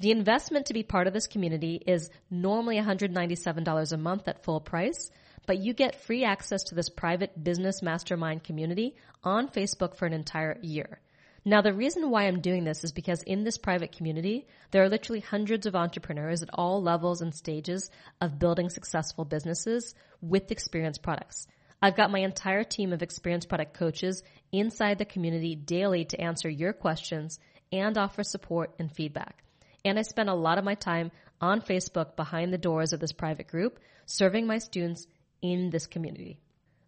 the 0.00 0.10
investment 0.10 0.66
to 0.66 0.74
be 0.74 0.82
part 0.82 1.06
of 1.06 1.12
this 1.12 1.28
community 1.28 1.80
is 1.86 2.10
normally 2.30 2.76
$197 2.76 3.92
a 3.92 3.96
month 3.96 4.26
at 4.26 4.42
full 4.42 4.60
price, 4.60 5.10
but 5.46 5.58
you 5.58 5.72
get 5.72 6.02
free 6.02 6.24
access 6.24 6.64
to 6.64 6.74
this 6.74 6.88
private 6.88 7.42
business 7.42 7.82
mastermind 7.82 8.42
community 8.42 8.96
on 9.22 9.48
Facebook 9.48 9.94
for 9.96 10.06
an 10.06 10.12
entire 10.12 10.58
year. 10.62 11.00
Now, 11.44 11.60
the 11.60 11.74
reason 11.74 12.10
why 12.10 12.24
I'm 12.24 12.40
doing 12.40 12.64
this 12.64 12.84
is 12.84 12.92
because 12.92 13.22
in 13.22 13.44
this 13.44 13.58
private 13.58 13.92
community, 13.92 14.46
there 14.70 14.82
are 14.82 14.88
literally 14.88 15.20
hundreds 15.20 15.66
of 15.66 15.76
entrepreneurs 15.76 16.42
at 16.42 16.48
all 16.54 16.82
levels 16.82 17.20
and 17.20 17.34
stages 17.34 17.90
of 18.20 18.38
building 18.38 18.70
successful 18.70 19.26
businesses 19.26 19.94
with 20.22 20.50
experience 20.50 20.96
products. 20.96 21.46
I've 21.82 21.96
got 21.96 22.10
my 22.10 22.20
entire 22.20 22.64
team 22.64 22.94
of 22.94 23.02
experience 23.02 23.44
product 23.44 23.74
coaches 23.74 24.22
inside 24.52 24.96
the 24.96 25.04
community 25.04 25.54
daily 25.54 26.06
to 26.06 26.20
answer 26.20 26.48
your 26.48 26.72
questions 26.72 27.38
and 27.70 27.98
offer 27.98 28.22
support 28.22 28.74
and 28.78 28.90
feedback 28.90 29.44
and 29.84 29.98
I 29.98 30.02
spend 30.02 30.28
a 30.28 30.34
lot 30.34 30.58
of 30.58 30.64
my 30.64 30.74
time 30.74 31.10
on 31.40 31.60
Facebook 31.60 32.16
behind 32.16 32.52
the 32.52 32.58
doors 32.58 32.92
of 32.92 33.00
this 33.00 33.12
private 33.12 33.48
group, 33.48 33.78
serving 34.06 34.46
my 34.46 34.58
students 34.58 35.06
in 35.42 35.70
this 35.70 35.86
community. 35.86 36.38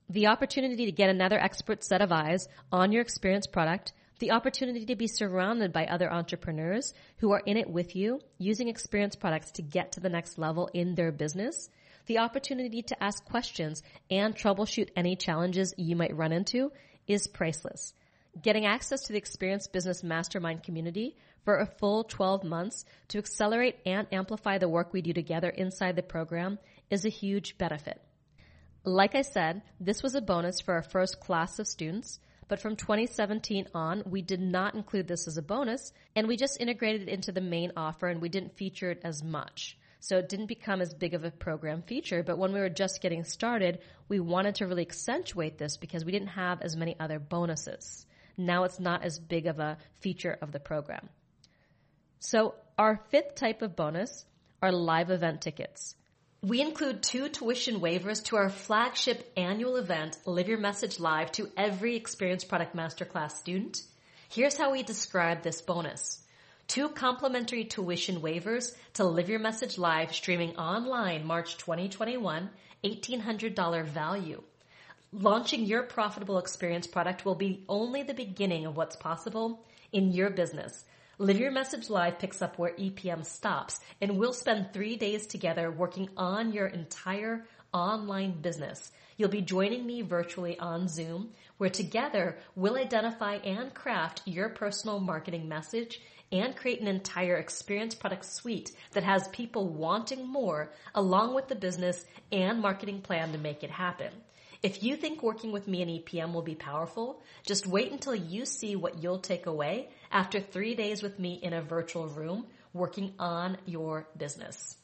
The 0.09 0.29
opportunity 0.29 0.87
to 0.87 0.93
get 0.93 1.11
another 1.11 1.39
expert 1.39 1.83
set 1.83 2.01
of 2.01 2.13
eyes 2.13 2.49
on 2.71 2.93
your 2.93 3.03
experience 3.03 3.47
product, 3.47 3.93
the 4.19 4.31
opportunity 4.31 4.87
to 4.87 4.97
be 4.97 5.09
surrounded 5.09 5.73
by 5.73 5.87
other 5.87 6.11
entrepreneurs 6.11 6.95
who 7.19 7.33
are 7.33 7.43
in 7.45 7.57
it 7.57 7.69
with 7.69 7.95
you, 7.97 8.21
using 8.39 8.69
experience 8.69 9.17
products 9.17 9.51
to 9.53 9.63
get 9.63 9.93
to 9.93 10.01
the 10.01 10.09
next 10.09 10.39
level 10.39 10.71
in 10.73 10.95
their 10.95 11.13
business, 11.13 11.69
the 12.07 12.19
opportunity 12.19 12.83
to 12.83 13.03
ask 13.03 13.25
questions 13.25 13.83
and 14.11 14.35
troubleshoot 14.35 14.91
any 14.97 15.17
challenges 15.17 15.75
you 15.77 15.97
might 15.97 16.17
run 16.17 16.33
into 16.33 16.71
is 17.07 17.27
priceless. 17.27 17.93
Getting 18.41 18.65
access 18.65 19.03
to 19.03 19.13
the 19.13 19.19
Experience 19.19 19.67
Business 19.67 20.03
Mastermind 20.03 20.63
community 20.63 21.17
for 21.47 21.59
a 21.59 21.67
full 21.79 22.03
12 22.03 22.43
months 22.43 22.85
to 23.07 23.19
accelerate 23.19 23.77
and 23.87 24.09
amplify 24.11 24.59
the 24.59 24.69
work 24.69 24.93
we 24.93 25.01
do 25.01 25.13
together 25.13 25.49
inside 25.49 25.95
the 25.95 26.03
program 26.03 26.59
is 26.91 27.05
a 27.05 27.09
huge 27.09 27.57
benefit. 27.57 28.03
Like 28.83 29.15
I 29.15 29.23
said, 29.23 29.63
this 29.79 30.03
was 30.03 30.17
a 30.17 30.21
bonus 30.21 30.61
for 30.61 30.75
our 30.75 30.83
first 30.83 31.21
class 31.21 31.61
of 31.61 31.69
students, 31.69 32.19
but 32.49 32.61
from 32.61 32.75
2017 32.75 33.69
on, 33.75 34.03
we 34.07 34.23
did 34.23 34.41
not 34.41 34.75
include 34.75 35.07
this 35.07 35.29
as 35.29 35.37
a 35.37 35.43
bonus, 35.43 35.93
and 36.17 36.27
we 36.27 36.37
just 36.37 36.61
integrated 36.61 37.03
it 37.03 37.09
into 37.09 37.31
the 37.31 37.41
main 37.41 37.71
offer 37.77 38.09
and 38.09 38.21
we 38.21 38.29
didn't 38.29 38.57
feature 38.57 38.91
it 38.91 39.01
as 39.05 39.23
much. 39.23 39.79
So 40.01 40.19
it 40.19 40.29
didn't 40.29 40.47
become 40.47 40.81
as 40.81 40.95
big 40.95 41.15
of 41.15 41.23
a 41.23 41.31
program 41.31 41.83
feature, 41.83 42.25
but 42.25 42.39
when 42.39 42.53
we 42.53 42.59
were 42.59 42.69
just 42.69 43.01
getting 43.01 43.23
started, 43.23 43.79
we 44.09 44.19
wanted 44.19 44.57
to 44.57 44.67
really 44.67 44.83
accentuate 44.83 45.59
this 45.59 45.77
because 45.77 46.05
we 46.05 46.11
didn't 46.11 46.29
have 46.29 46.61
as 46.63 46.77
many 46.77 46.99
other 46.99 47.21
bonuses. 47.21 48.05
Now 48.37 48.65
it's 48.65 48.81
not 48.81 49.05
as 49.05 49.21
big 49.21 49.47
of 49.47 49.61
a 49.61 49.79
feature 50.01 50.37
of 50.43 50.51
the 50.51 50.61
program. 50.61 51.09
So 52.19 52.55
our 52.79 53.01
fifth 53.11 53.35
type 53.35 53.63
of 53.63 53.77
bonus 53.77 54.25
are 54.63 54.73
live 54.73 55.11
event 55.11 55.41
tickets. 55.43 55.95
We 56.43 56.61
include 56.61 57.03
two 57.03 57.29
tuition 57.29 57.81
waivers 57.81 58.25
to 58.27 58.37
our 58.37 58.51
flagship 58.51 59.33
annual 59.37 59.77
event, 59.77 60.17
Live 60.27 60.49
Your 60.49 60.59
Message 60.59 61.01
Live, 61.01 61.33
to 61.33 61.51
every 61.57 61.97
Experience 61.97 62.45
Product 62.45 62.77
Masterclass 62.77 63.33
student. 63.33 63.83
Here's 64.29 64.57
how 64.57 64.73
we 64.73 64.83
describe 64.83 65.43
this 65.43 65.61
bonus. 65.61 66.23
Two 66.69 66.89
complimentary 66.89 67.65
tuition 67.65 68.21
waivers 68.21 68.75
to 68.95 69.05
Live 69.05 69.29
Your 69.29 69.39
Message 69.39 69.79
Live 69.79 70.15
streaming 70.15 70.57
online 70.57 71.25
March 71.25 71.57
2021, 71.59 72.51
$1,800 72.85 73.85
value. 73.87 74.43
Launching 75.13 75.65
your 75.65 75.85
profitable 75.85 76.39
experience 76.39 76.87
product 76.87 77.25
will 77.25 77.35
be 77.35 77.65
only 77.69 78.03
the 78.03 78.15
beginning 78.15 78.67
of 78.67 78.77
what's 78.77 78.97
possible 78.97 79.65
in 79.93 80.13
your 80.13 80.31
business. 80.31 80.85
Live 81.19 81.41
Your 81.41 81.51
Message 81.51 81.89
Live 81.89 82.19
picks 82.19 82.43
up 82.43 82.59
where 82.59 82.73
EPM 82.73 83.25
stops, 83.25 83.81
and 84.03 84.19
we'll 84.19 84.35
spend 84.35 84.75
three 84.75 84.97
days 84.97 85.27
together 85.27 85.71
working 85.71 86.11
on 86.15 86.53
your 86.53 86.67
entire 86.67 87.47
online 87.73 88.33
business. 88.43 88.93
You'll 89.17 89.31
be 89.31 89.41
joining 89.41 89.87
me 89.87 90.03
virtually 90.03 90.59
on 90.59 90.89
Zoom, 90.89 91.31
where 91.57 91.71
together 91.71 92.37
we'll 92.55 92.77
identify 92.77 93.37
and 93.37 93.73
craft 93.73 94.21
your 94.27 94.51
personal 94.51 95.01
marketing 95.01 95.49
message 95.49 96.03
and 96.33 96.55
create 96.55 96.83
an 96.83 96.87
entire 96.87 97.37
experience 97.37 97.95
product 97.95 98.27
suite 98.27 98.73
that 98.93 99.05
has 99.05 99.27
people 99.29 99.71
wanting 99.71 100.27
more 100.29 100.71
along 100.95 101.35
with 101.35 101.49
the 101.49 101.55
business 101.55 102.05
and 102.31 102.61
marketing 102.61 103.01
plan 103.01 103.33
to 103.33 103.39
make 103.39 103.65
it 103.65 103.71
happen. 103.71 104.13
If 104.63 104.83
you 104.83 104.97
think 104.97 105.23
working 105.23 105.53
with 105.53 105.69
me 105.69 105.81
and 105.81 105.91
EPM 105.91 106.33
will 106.33 106.43
be 106.43 106.55
powerful, 106.55 107.23
just 107.45 107.67
wait 107.67 107.93
until 107.93 108.15
you 108.15 108.45
see 108.45 108.77
what 108.77 109.03
you'll 109.03 109.19
take 109.19 109.47
away 109.47 109.89
after 110.11 110.41
three 110.41 110.75
days 110.75 111.03
with 111.03 111.19
me 111.19 111.41
in 111.43 111.53
a 111.53 111.63
virtual 111.63 112.09
room 112.09 112.47
working 112.73 113.15
on 113.19 113.59
your 113.67 114.09
business. 114.17 114.77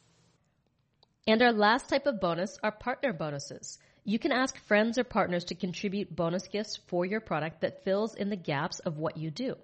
And 1.26 1.40
our 1.42 1.52
last 1.52 1.88
type 1.88 2.06
of 2.06 2.20
bonus 2.20 2.58
are 2.62 2.72
partner 2.72 3.12
bonuses. 3.12 3.78
You 4.04 4.18
can 4.18 4.32
ask 4.32 4.56
friends 4.66 4.98
or 4.98 5.04
partners 5.04 5.44
to 5.44 5.54
contribute 5.54 6.14
bonus 6.14 6.48
gifts 6.48 6.80
for 6.88 7.04
your 7.06 7.20
product 7.20 7.60
that 7.60 7.84
fills 7.84 8.14
in 8.14 8.30
the 8.30 8.36
gaps 8.36 8.80
of 8.80 8.98
what 8.98 9.16
you 9.16 9.30
do. 9.30 9.56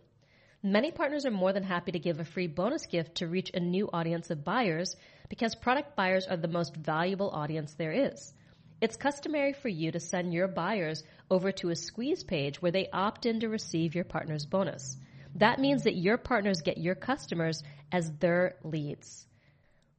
Many 0.62 0.92
partners 0.92 1.26
are 1.26 1.30
more 1.30 1.52
than 1.52 1.64
happy 1.64 1.92
to 1.92 1.98
give 1.98 2.20
a 2.20 2.24
free 2.24 2.46
bonus 2.46 2.86
gift 2.86 3.16
to 3.16 3.26
reach 3.26 3.50
a 3.54 3.60
new 3.60 3.88
audience 3.92 4.30
of 4.30 4.44
buyers 4.44 4.94
because 5.28 5.54
product 5.54 5.96
buyers 5.96 6.26
are 6.26 6.36
the 6.36 6.48
most 6.48 6.76
valuable 6.76 7.30
audience 7.30 7.74
there 7.74 7.92
is. 7.92 8.32
It's 8.80 8.96
customary 8.96 9.52
for 9.52 9.68
you 9.68 9.90
to 9.90 9.98
send 9.98 10.32
your 10.32 10.46
buyers 10.46 11.02
over 11.30 11.50
to 11.52 11.70
a 11.70 11.76
squeeze 11.76 12.22
page 12.22 12.62
where 12.62 12.70
they 12.70 12.88
opt 12.92 13.26
in 13.26 13.40
to 13.40 13.48
receive 13.48 13.96
your 13.96 14.04
partner's 14.04 14.46
bonus. 14.46 14.96
That 15.38 15.60
means 15.60 15.84
that 15.84 15.96
your 15.96 16.18
partners 16.18 16.62
get 16.62 16.78
your 16.78 16.96
customers 16.96 17.62
as 17.92 18.12
their 18.18 18.56
leads. 18.64 19.26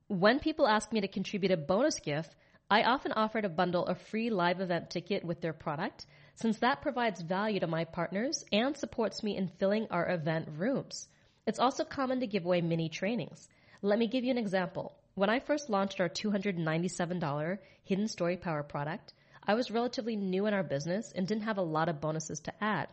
When 0.08 0.40
people 0.40 0.68
ask 0.68 0.92
me 0.92 1.02
to 1.02 1.08
contribute 1.08 1.52
a 1.52 1.58
bonus 1.58 2.00
gift, 2.00 2.36
I 2.70 2.84
often 2.84 3.14
offer 3.14 3.42
to 3.42 3.48
bundle 3.48 3.86
a 3.86 3.96
free 3.96 4.30
live 4.30 4.60
event 4.60 4.90
ticket 4.90 5.24
with 5.24 5.40
their 5.40 5.54
product 5.54 6.06
since 6.36 6.60
that 6.60 6.82
provides 6.82 7.22
value 7.22 7.62
to 7.62 7.68
my 7.68 7.86
partners 7.86 8.44
and 8.52 8.76
supports 8.76 9.24
me 9.24 9.38
in 9.38 9.48
filling 9.48 9.88
our 9.92 10.10
event 10.10 10.50
rooms. 10.58 11.08
It's 11.48 11.60
also 11.60 11.86
common 11.86 12.20
to 12.20 12.28
give 12.28 12.46
away 12.46 12.60
mini 12.60 12.90
trainings. 12.90 13.48
Let 13.82 13.98
me 13.98 14.08
give 14.08 14.26
you 14.26 14.32
an 14.32 14.38
example. 14.38 14.94
When 15.16 15.30
I 15.30 15.40
first 15.40 15.70
launched 15.70 16.02
our 16.02 16.10
$297 16.10 17.60
Hidden 17.84 18.08
Story 18.10 18.36
Power 18.36 18.64
product, 18.64 19.14
I 19.48 19.54
was 19.54 19.72
relatively 19.72 20.18
new 20.18 20.48
in 20.48 20.54
our 20.54 20.64
business 20.64 21.14
and 21.16 21.26
didn't 21.26 21.44
have 21.44 21.58
a 21.58 21.62
lot 21.62 21.88
of 21.88 22.02
bonuses 22.02 22.42
to 22.42 22.54
add. 22.62 22.90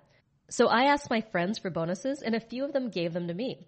So 0.48 0.68
I 0.68 0.84
asked 0.84 1.10
my 1.10 1.20
friends 1.20 1.58
for 1.58 1.70
bonuses 1.70 2.22
and 2.22 2.34
a 2.34 2.40
few 2.40 2.64
of 2.64 2.72
them 2.72 2.90
gave 2.90 3.12
them 3.12 3.26
to 3.26 3.34
me. 3.34 3.66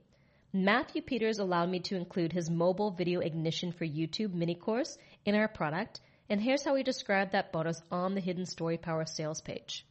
Matthew 0.53 1.03
Peters 1.03 1.41
allowed 1.41 1.71
me 1.71 1.81
to 1.81 1.97
include 1.97 2.33
his 2.33 2.49
mobile 2.49 2.93
video 2.93 3.21
ignition 3.21 3.73
for 3.73 3.85
YouTube 3.85 4.33
mini 4.33 4.55
course 4.55 4.97
in 5.25 5.35
our 5.35 5.49
product 5.49 6.01
and 6.31 6.41
here's 6.41 6.65
how 6.65 6.75
we 6.75 6.83
describe 6.83 7.33
that 7.33 7.53
bonus 7.53 7.83
on 7.91 8.15
the 8.15 8.21
Hidden 8.21 8.47
Story 8.47 8.77
Power 8.77 9.07
sales 9.07 9.41
page. 9.41 9.87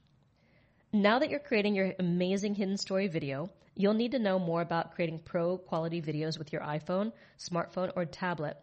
Now 0.94 1.20
that 1.20 1.30
you're 1.30 1.40
creating 1.40 1.76
your 1.76 1.94
amazing 2.00 2.56
hidden 2.56 2.78
story 2.78 3.08
video, 3.08 3.50
you'll 3.76 3.94
need 3.94 4.14
to 4.14 4.20
know 4.20 4.40
more 4.40 4.62
about 4.62 4.94
creating 4.96 5.20
pro 5.20 5.58
quality 5.58 6.02
videos 6.02 6.40
with 6.40 6.54
your 6.54 6.62
iPhone, 6.62 7.12
smartphone, 7.38 7.92
or 7.96 8.06
tablet. 8.06 8.58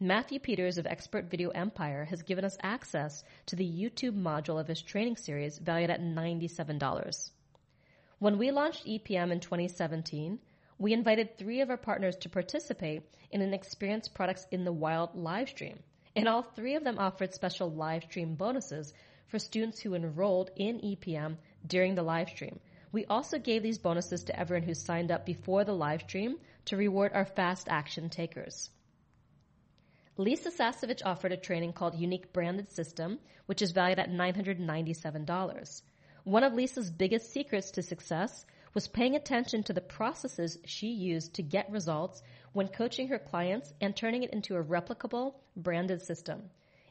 Matthew 0.00 0.40
Peters 0.40 0.78
of 0.78 0.86
Expert 0.86 1.30
Video 1.30 1.50
Empire 1.50 2.04
has 2.06 2.22
given 2.22 2.44
us 2.44 2.56
access 2.62 3.22
to 3.46 3.56
the 3.56 3.64
YouTube 3.64 4.20
module 4.20 4.60
of 4.60 4.66
his 4.66 4.82
training 4.82 5.16
series 5.16 5.58
valued 5.58 5.90
at 5.90 6.00
$97. 6.00 7.30
When 8.20 8.36
we 8.36 8.50
launched 8.50 8.84
EPM 8.84 9.30
in 9.30 9.38
2017, 9.38 10.40
we 10.76 10.92
invited 10.92 11.38
three 11.38 11.60
of 11.60 11.70
our 11.70 11.76
partners 11.76 12.16
to 12.16 12.28
participate 12.28 13.02
in 13.30 13.42
an 13.42 13.54
Experience 13.54 14.08
Products 14.08 14.46
in 14.50 14.64
the 14.64 14.72
Wild 14.72 15.14
live 15.14 15.48
stream 15.48 15.78
and 16.16 16.26
all 16.26 16.42
three 16.42 16.74
of 16.74 16.82
them 16.82 16.98
offered 16.98 17.32
special 17.32 17.70
live 17.70 18.02
stream 18.02 18.34
bonuses 18.34 18.92
for 19.28 19.38
students 19.38 19.78
who 19.78 19.94
enrolled 19.94 20.50
in 20.56 20.80
EPM 20.80 21.36
during 21.64 21.94
the 21.94 22.02
live 22.02 22.28
stream. 22.28 22.58
We 22.90 23.04
also 23.06 23.38
gave 23.38 23.62
these 23.62 23.78
bonuses 23.78 24.24
to 24.24 24.36
everyone 24.36 24.66
who 24.66 24.74
signed 24.74 25.12
up 25.12 25.24
before 25.24 25.62
the 25.62 25.74
live 25.74 26.02
stream 26.02 26.38
to 26.64 26.76
reward 26.76 27.12
our 27.14 27.24
fast 27.24 27.68
action 27.68 28.10
takers. 28.10 28.70
Lisa 30.16 30.50
Sasevich 30.50 31.02
offered 31.04 31.30
a 31.30 31.36
training 31.36 31.72
called 31.72 31.94
Unique 31.94 32.32
Branded 32.32 32.72
System, 32.72 33.20
which 33.46 33.62
is 33.62 33.70
valued 33.70 34.00
at 34.00 34.10
$997. 34.10 35.82
One 36.28 36.44
of 36.44 36.52
Lisa's 36.52 36.90
biggest 36.90 37.32
secrets 37.32 37.70
to 37.70 37.82
success 37.82 38.44
was 38.74 38.86
paying 38.86 39.16
attention 39.16 39.62
to 39.62 39.72
the 39.72 39.80
processes 39.80 40.58
she 40.66 40.88
used 40.88 41.32
to 41.36 41.42
get 41.42 41.70
results 41.70 42.22
when 42.52 42.68
coaching 42.68 43.08
her 43.08 43.18
clients 43.18 43.72
and 43.80 43.96
turning 43.96 44.24
it 44.24 44.34
into 44.34 44.54
a 44.54 44.62
replicable, 44.62 45.36
branded 45.56 46.02
system. 46.02 46.50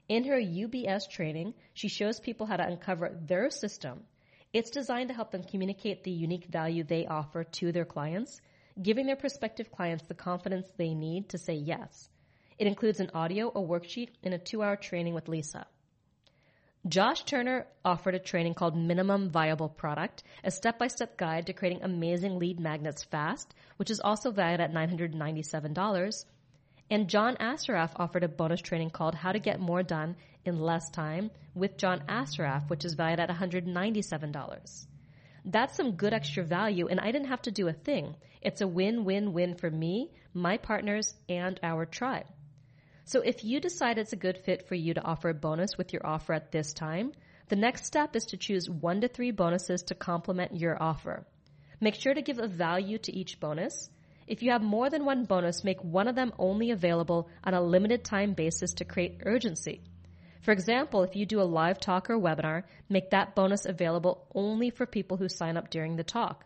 In 0.09 0.23
her 0.23 0.41
UBS 0.41 1.07
training, 1.07 1.53
she 1.75 1.87
shows 1.87 2.19
people 2.19 2.47
how 2.47 2.57
to 2.57 2.65
uncover 2.65 3.15
their 3.27 3.51
system. 3.51 4.05
It's 4.53 4.71
designed 4.71 5.09
to 5.09 5.13
help 5.13 5.29
them 5.29 5.43
communicate 5.43 6.03
the 6.03 6.09
unique 6.09 6.47
value 6.47 6.83
they 6.83 7.05
offer 7.05 7.43
to 7.43 7.71
their 7.71 7.85
clients, 7.85 8.41
giving 8.81 9.05
their 9.05 9.15
prospective 9.15 9.71
clients 9.71 10.07
the 10.07 10.15
confidence 10.15 10.67
they 10.77 10.95
need 10.95 11.29
to 11.29 11.37
say 11.37 11.53
yes. 11.53 12.09
It 12.57 12.65
includes 12.65 12.99
an 12.99 13.11
audio, 13.13 13.49
a 13.49 13.61
worksheet, 13.61 14.09
and 14.23 14.33
a 14.33 14.39
two 14.39 14.63
hour 14.63 14.77
training 14.77 15.13
with 15.13 15.27
Lisa. 15.27 15.67
Josh 16.85 17.23
Turner 17.23 17.67
offered 17.83 18.15
a 18.15 18.19
training 18.19 18.53
called 18.53 18.77
Minimum 18.77 19.29
Viable 19.29 19.67
Product, 19.67 20.23
a 20.43 20.51
step-by-step 20.51 21.17
guide 21.17 21.47
to 21.47 21.53
creating 21.53 21.83
amazing 21.83 22.39
lead 22.39 22.59
magnets 22.59 23.03
fast, 23.03 23.53
which 23.77 23.89
is 23.89 23.99
also 23.99 24.31
valued 24.31 24.61
at 24.61 24.71
$997. 24.71 26.25
And 26.89 27.09
John 27.09 27.35
Assaraf 27.37 27.91
offered 27.97 28.23
a 28.23 28.29
bonus 28.29 28.61
training 28.61 28.91
called 28.91 29.15
How 29.15 29.33
to 29.33 29.39
Get 29.39 29.59
More 29.59 29.83
Done 29.83 30.15
in 30.45 30.61
Less 30.61 30.89
Time 30.89 31.31
with 31.53 31.77
John 31.77 32.03
Assaraf, 32.07 32.69
which 32.69 32.85
is 32.85 32.93
valued 32.93 33.19
at 33.19 33.29
$197. 33.29 34.87
That's 35.43 35.75
some 35.75 35.93
good 35.93 36.13
extra 36.13 36.43
value, 36.43 36.87
and 36.87 36.99
I 37.01 37.11
didn't 37.11 37.27
have 37.27 37.41
to 37.43 37.51
do 37.51 37.67
a 37.67 37.73
thing. 37.73 38.15
It's 38.41 38.61
a 38.61 38.67
win-win-win 38.67 39.55
for 39.55 39.69
me, 39.69 40.11
my 40.33 40.57
partners, 40.57 41.13
and 41.27 41.59
our 41.63 41.85
tribe. 41.85 42.27
So 43.07 43.21
if 43.21 43.45
you 43.45 43.61
decide 43.61 43.97
it's 43.97 44.11
a 44.11 44.17
good 44.17 44.37
fit 44.37 44.67
for 44.67 44.75
you 44.75 44.93
to 44.93 45.01
offer 45.01 45.29
a 45.29 45.33
bonus 45.33 45.77
with 45.77 45.93
your 45.93 46.05
offer 46.05 46.33
at 46.33 46.51
this 46.51 46.73
time, 46.73 47.13
the 47.47 47.55
next 47.55 47.85
step 47.85 48.17
is 48.17 48.25
to 48.25 48.37
choose 48.37 48.69
one 48.69 48.99
to 48.99 49.07
three 49.07 49.31
bonuses 49.31 49.83
to 49.83 49.95
complement 49.95 50.57
your 50.57 50.75
offer. 50.83 51.25
Make 51.79 51.95
sure 51.95 52.13
to 52.13 52.21
give 52.21 52.37
a 52.37 52.49
value 52.49 52.97
to 52.97 53.15
each 53.15 53.39
bonus. 53.39 53.89
If 54.27 54.43
you 54.43 54.51
have 54.51 54.61
more 54.61 54.89
than 54.89 55.05
one 55.05 55.23
bonus, 55.23 55.63
make 55.63 55.81
one 55.81 56.09
of 56.09 56.15
them 56.15 56.33
only 56.37 56.71
available 56.71 57.29
on 57.45 57.53
a 57.53 57.61
limited 57.61 58.03
time 58.03 58.33
basis 58.33 58.73
to 58.73 58.83
create 58.83 59.21
urgency. 59.25 59.79
For 60.41 60.51
example, 60.51 61.03
if 61.03 61.15
you 61.15 61.25
do 61.25 61.39
a 61.39 61.43
live 61.43 61.79
talk 61.79 62.09
or 62.09 62.19
webinar, 62.19 62.63
make 62.89 63.11
that 63.11 63.35
bonus 63.35 63.65
available 63.65 64.27
only 64.35 64.69
for 64.69 64.85
people 64.85 65.15
who 65.15 65.29
sign 65.29 65.55
up 65.55 65.69
during 65.69 65.95
the 65.95 66.03
talk. 66.03 66.43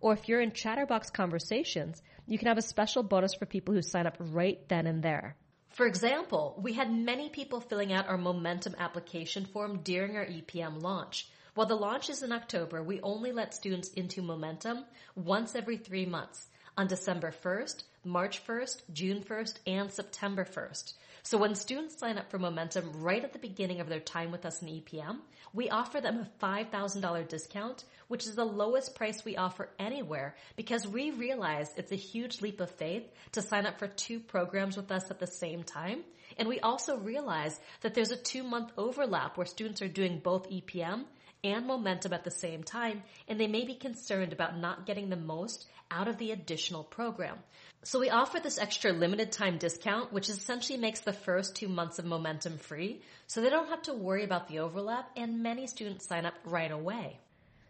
Or 0.00 0.12
if 0.14 0.28
you're 0.28 0.40
in 0.40 0.50
Chatterbox 0.50 1.10
conversations, 1.10 2.02
you 2.26 2.36
can 2.36 2.48
have 2.48 2.58
a 2.58 2.62
special 2.62 3.04
bonus 3.04 3.34
for 3.34 3.46
people 3.46 3.74
who 3.74 3.82
sign 3.82 4.08
up 4.08 4.16
right 4.18 4.58
then 4.68 4.88
and 4.88 5.04
there. 5.04 5.36
For 5.70 5.86
example, 5.86 6.58
we 6.60 6.72
had 6.72 6.92
many 6.92 7.28
people 7.28 7.60
filling 7.60 7.92
out 7.92 8.08
our 8.08 8.18
Momentum 8.18 8.74
application 8.76 9.46
form 9.46 9.82
during 9.82 10.16
our 10.16 10.26
EPM 10.26 10.82
launch. 10.82 11.28
While 11.54 11.68
the 11.68 11.76
launch 11.76 12.10
is 12.10 12.22
in 12.22 12.32
October, 12.32 12.82
we 12.82 13.00
only 13.02 13.30
let 13.30 13.54
students 13.54 13.88
into 13.92 14.20
Momentum 14.20 14.84
once 15.14 15.54
every 15.54 15.76
three 15.76 16.06
months 16.06 16.48
on 16.76 16.88
December 16.88 17.30
1st, 17.30 17.84
March 18.04 18.44
1st, 18.44 18.82
June 18.92 19.22
1st, 19.22 19.58
and 19.66 19.92
September 19.92 20.44
1st. 20.44 20.94
So 21.22 21.38
when 21.38 21.54
students 21.54 21.98
sign 21.98 22.18
up 22.18 22.30
for 22.30 22.38
Momentum 22.38 23.02
right 23.02 23.22
at 23.22 23.32
the 23.32 23.38
beginning 23.38 23.80
of 23.80 23.88
their 23.88 24.00
time 24.00 24.30
with 24.30 24.46
us 24.46 24.62
in 24.62 24.68
EPM, 24.68 25.18
we 25.52 25.68
offer 25.68 26.00
them 26.00 26.26
a 26.42 26.44
$5,000 26.44 27.28
discount, 27.28 27.84
which 28.08 28.26
is 28.26 28.34
the 28.34 28.44
lowest 28.44 28.94
price 28.94 29.24
we 29.24 29.36
offer 29.36 29.68
anywhere 29.78 30.36
because 30.56 30.86
we 30.86 31.10
realize 31.10 31.70
it's 31.76 31.92
a 31.92 31.96
huge 31.96 32.40
leap 32.40 32.60
of 32.60 32.70
faith 32.70 33.04
to 33.32 33.42
sign 33.42 33.66
up 33.66 33.78
for 33.78 33.88
two 33.88 34.20
programs 34.20 34.76
with 34.76 34.90
us 34.90 35.10
at 35.10 35.18
the 35.18 35.26
same 35.26 35.62
time. 35.62 36.02
And 36.38 36.48
we 36.48 36.60
also 36.60 36.96
realize 36.96 37.58
that 37.80 37.94
there's 37.94 38.12
a 38.12 38.16
two 38.16 38.42
month 38.42 38.70
overlap 38.78 39.36
where 39.36 39.46
students 39.46 39.82
are 39.82 39.88
doing 39.88 40.20
both 40.20 40.48
EPM 40.48 41.04
and 41.42 41.66
momentum 41.66 42.12
at 42.12 42.24
the 42.24 42.30
same 42.30 42.62
time, 42.62 43.02
and 43.28 43.40
they 43.40 43.46
may 43.46 43.64
be 43.64 43.74
concerned 43.74 44.32
about 44.32 44.58
not 44.58 44.86
getting 44.86 45.10
the 45.10 45.16
most 45.16 45.66
out 45.90 46.08
of 46.08 46.18
the 46.18 46.30
additional 46.32 46.84
program. 46.84 47.36
So 47.82 47.98
we 47.98 48.10
offer 48.10 48.40
this 48.40 48.58
extra 48.58 48.92
limited 48.92 49.32
time 49.32 49.58
discount, 49.58 50.12
which 50.12 50.28
essentially 50.28 50.78
makes 50.78 51.00
the 51.00 51.12
first 51.12 51.56
two 51.56 51.68
months 51.68 51.98
of 51.98 52.04
momentum 52.04 52.58
free, 52.58 53.00
so 53.26 53.40
they 53.40 53.50
don't 53.50 53.70
have 53.70 53.82
to 53.82 53.94
worry 53.94 54.24
about 54.24 54.48
the 54.48 54.58
overlap, 54.58 55.10
and 55.16 55.42
many 55.42 55.66
students 55.66 56.06
sign 56.06 56.26
up 56.26 56.34
right 56.44 56.70
away. 56.70 57.18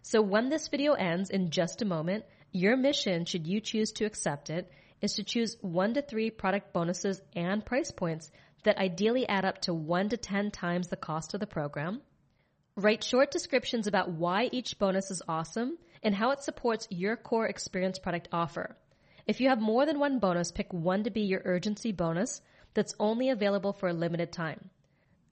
So 0.03 0.21
when 0.21 0.49
this 0.49 0.69
video 0.69 0.95
ends 0.95 1.31
in 1.31 1.51
just 1.51 1.83
a 1.83 1.85
moment, 1.85 2.25
your 2.53 2.77
mission, 2.77 3.25
should 3.25 3.47
you 3.47 3.61
choose 3.61 3.93
to 3.93 4.05
accept 4.05 4.51
it, 4.51 4.71
is 5.01 5.15
to 5.15 5.25
choose 5.25 5.57
one 5.61 5.95
to 5.95 6.03
three 6.03 6.31
product 6.31 6.73
bonuses 6.73 7.23
and 7.37 7.65
price 7.65 7.91
points 7.91 8.31
that 8.65 8.79
ideally 8.79 9.29
add 9.29 9.45
up 9.45 9.61
to 9.63 9.73
one 9.75 10.09
to 10.09 10.17
10 10.17 10.51
times 10.51 10.89
the 10.89 10.97
cost 10.97 11.35
of 11.35 11.41
the 11.41 11.47
program. 11.47 12.03
Write 12.81 13.05
short 13.05 13.31
descriptions 13.31 13.87
about 13.87 14.13
why 14.13 14.49
each 14.53 14.79
bonus 14.79 15.11
is 15.11 15.21
awesome 15.29 15.77
and 16.03 16.15
how 16.15 16.31
it 16.31 16.43
supports 16.43 16.89
your 16.89 17.15
core 17.15 17.47
experience 17.47 17.99
product 17.99 18.27
offer. 18.33 18.75
If 19.27 19.43
you 19.43 19.51
have 19.51 19.61
more 19.61 19.85
than 19.85 19.99
one 19.99 20.19
bonus, 20.19 20.51
pick 20.51 20.73
one 20.73 21.05
to 21.05 21.11
be 21.11 21.21
your 21.21 21.43
urgency 21.45 21.93
bonus 21.93 22.41
that's 22.73 22.95
only 22.99 23.29
available 23.29 23.75
for 23.75 23.91
a 23.91 23.93
limited 23.93 24.33
time. 24.33 24.71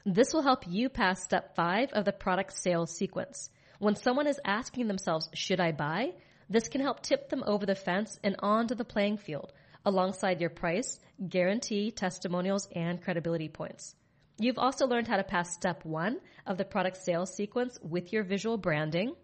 This 0.04 0.34
will 0.34 0.42
help 0.42 0.64
you 0.68 0.90
pass 0.90 1.24
step 1.24 1.56
five 1.56 1.90
of 1.94 2.04
the 2.04 2.12
product 2.12 2.52
sales 2.52 2.94
sequence. 2.94 3.48
When 3.78 3.96
someone 3.96 4.26
is 4.26 4.38
asking 4.44 4.86
themselves, 4.86 5.30
should 5.32 5.58
I 5.58 5.72
buy? 5.72 6.12
This 6.50 6.68
can 6.68 6.82
help 6.82 7.00
tip 7.00 7.30
them 7.30 7.44
over 7.46 7.64
the 7.64 7.74
fence 7.74 8.20
and 8.22 8.36
onto 8.40 8.74
the 8.74 8.84
playing 8.84 9.16
field 9.16 9.54
alongside 9.86 10.42
your 10.42 10.50
price, 10.50 11.00
guarantee, 11.26 11.92
testimonials, 11.92 12.68
and 12.74 13.00
credibility 13.00 13.48
points. 13.48 13.94
You've 14.40 14.58
also 14.58 14.86
learned 14.86 15.08
how 15.08 15.16
to 15.16 15.24
pass 15.24 15.52
step 15.52 15.84
one 15.84 16.18
of 16.46 16.58
the 16.58 16.64
product 16.64 16.96
sales 16.98 17.34
sequence 17.34 17.78
with 17.82 18.12
your 18.12 18.22
visual 18.22 18.56
branding 18.56 19.14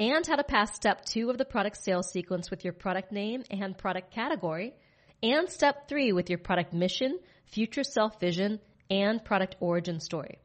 and 0.00 0.26
how 0.26 0.36
to 0.36 0.44
pass 0.44 0.74
step 0.74 1.04
two 1.04 1.30
of 1.30 1.38
the 1.38 1.44
product 1.44 1.76
sales 1.76 2.10
sequence 2.10 2.50
with 2.50 2.64
your 2.64 2.72
product 2.72 3.12
name 3.12 3.44
and 3.50 3.78
product 3.78 4.10
category, 4.10 4.74
and 5.22 5.48
step 5.48 5.88
three 5.88 6.12
with 6.12 6.30
your 6.30 6.38
product 6.38 6.72
mission, 6.72 7.18
future 7.44 7.84
self 7.84 8.18
vision, 8.18 8.58
and 8.90 9.24
product 9.24 9.56
origin 9.60 10.00
story. 10.00 10.38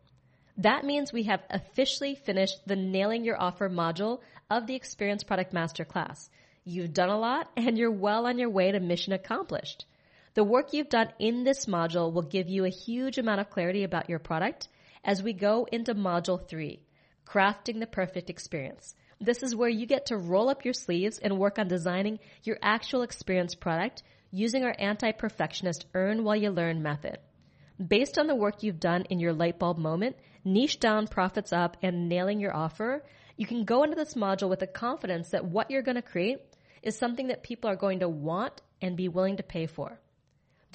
That 0.58 0.84
means 0.84 1.12
we 1.12 1.24
have 1.24 1.41
officially 1.50 2.15
finished 2.15 2.60
the 2.68 2.76
Nailing 2.76 3.24
Your 3.26 3.41
Offer 3.41 3.70
module 3.70 4.20
of 4.50 4.68
the 4.68 4.76
Experience 4.76 5.24
Product 5.24 5.54
Masterclass. 5.54 6.30
You've 6.63 6.94
done 6.94 7.10
a 7.10 7.18
lot 7.18 7.50
and 7.58 7.78
you're 7.78 7.91
well 7.91 8.28
on 8.28 8.38
your 8.38 8.50
way 8.50 8.72
to 8.72 8.80
mission 8.80 9.13
accomplished. 9.13 9.86
The 10.36 10.43
work 10.43 10.74
you've 10.74 10.89
done 10.89 11.13
in 11.17 11.45
this 11.45 11.65
module 11.65 12.12
will 12.12 12.21
give 12.21 12.50
you 12.50 12.65
a 12.65 12.69
huge 12.69 13.17
amount 13.17 13.39
of 13.39 13.50
clarity 13.50 13.86
about 13.86 14.10
your 14.10 14.19
product 14.19 14.67
as 15.02 15.24
we 15.24 15.32
go 15.32 15.65
into 15.71 15.95
Module 15.95 16.45
3, 16.45 16.84
Crafting 17.26 17.80
the 17.80 17.88
Perfect 17.88 18.30
Experience. 18.30 18.95
This 19.21 19.43
is 19.43 19.56
where 19.56 19.69
you 19.69 19.86
get 19.86 20.08
to 20.08 20.17
roll 20.17 20.50
up 20.50 20.65
your 20.65 20.74
sleeves 20.74 21.19
and 21.19 21.39
work 21.39 21.58
on 21.58 21.69
designing 21.69 22.19
your 22.43 22.58
actual 22.62 23.04
experience 23.04 23.56
product 23.56 24.04
using 24.30 24.65
our 24.65 24.76
anti-perfectionist 24.78 25.86
earn 25.93 26.26
while 26.26 26.36
you 26.36 26.50
learn 26.50 26.84
method. 26.84 27.17
Based 27.80 28.17
on 28.17 28.28
the 28.28 28.36
work 28.36 28.62
you've 28.62 28.82
done 28.82 29.04
in 29.04 29.19
your 29.21 29.32
light 29.32 29.58
bulb 29.58 29.78
moment, 29.78 30.17
niche 30.43 30.82
down, 30.82 31.08
profits 31.08 31.54
up, 31.54 31.78
and 31.82 32.10
nailing 32.10 32.41
your 32.41 32.54
offer, 32.54 33.06
you 33.38 33.48
can 33.48 33.63
go 33.63 33.84
into 33.84 33.95
this 33.95 34.15
module 34.15 34.50
with 34.50 34.60
the 34.60 34.67
confidence 34.67 35.30
that 35.30 35.45
what 35.45 35.71
you're 35.71 35.82
going 35.82 35.95
to 35.95 36.02
create 36.02 36.41
is 36.84 36.98
something 36.98 37.28
that 37.28 37.41
people 37.41 37.69
are 37.69 37.78
going 37.78 38.02
to 38.02 38.10
want 38.10 38.62
and 38.82 38.98
be 38.98 39.08
willing 39.08 39.38
to 39.38 39.43
pay 39.43 39.65
for. 39.65 39.98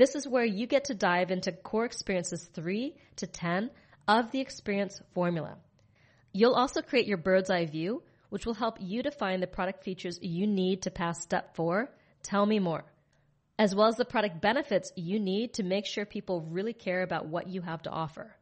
This 0.00 0.14
is 0.14 0.26
where 0.26 0.46
you 0.46 0.66
get 0.66 0.84
to 0.84 0.94
dive 0.94 1.30
into 1.30 1.52
core 1.52 1.84
experiences 1.84 2.48
3 2.54 2.96
to 3.16 3.26
10 3.26 3.70
of 4.08 4.30
the 4.30 4.40
experience 4.40 4.98
formula. 5.12 5.58
You'll 6.32 6.54
also 6.54 6.80
create 6.80 7.06
your 7.06 7.18
bird's 7.18 7.50
eye 7.50 7.66
view, 7.66 8.02
which 8.30 8.46
will 8.46 8.54
help 8.54 8.78
you 8.80 9.02
define 9.02 9.40
the 9.40 9.46
product 9.46 9.84
features 9.84 10.18
you 10.22 10.46
need 10.46 10.84
to 10.84 10.90
pass 10.90 11.20
step 11.20 11.54
4, 11.54 11.90
tell 12.22 12.46
me 12.46 12.58
more, 12.58 12.86
as 13.58 13.74
well 13.74 13.88
as 13.88 13.96
the 13.96 14.06
product 14.06 14.40
benefits 14.40 14.90
you 14.96 15.20
need 15.20 15.52
to 15.52 15.62
make 15.62 15.84
sure 15.84 16.06
people 16.06 16.40
really 16.48 16.72
care 16.72 17.02
about 17.02 17.26
what 17.26 17.48
you 17.48 17.60
have 17.60 17.82
to 17.82 17.90
offer. 17.90 18.34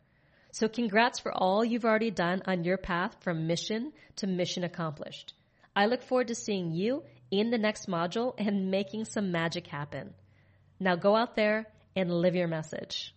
So 0.52 0.68
congrats 0.68 1.18
for 1.18 1.32
all 1.32 1.64
you've 1.64 1.84
already 1.84 2.12
done 2.12 2.40
on 2.46 2.62
your 2.62 2.78
path 2.78 3.16
from 3.18 3.48
mission 3.48 3.92
to 4.18 4.28
mission 4.28 4.62
accomplished. 4.62 5.34
I 5.74 5.86
look 5.86 6.04
forward 6.04 6.28
to 6.28 6.36
seeing 6.36 6.70
you 6.70 7.02
in 7.32 7.50
the 7.50 7.58
next 7.58 7.88
module 7.88 8.34
and 8.38 8.70
making 8.70 9.06
some 9.06 9.32
magic 9.32 9.66
happen. 9.66 10.14
Now 10.80 10.96
go 10.96 11.16
out 11.16 11.34
there 11.34 11.66
and 11.96 12.10
live 12.10 12.34
your 12.34 12.48
message. 12.48 13.14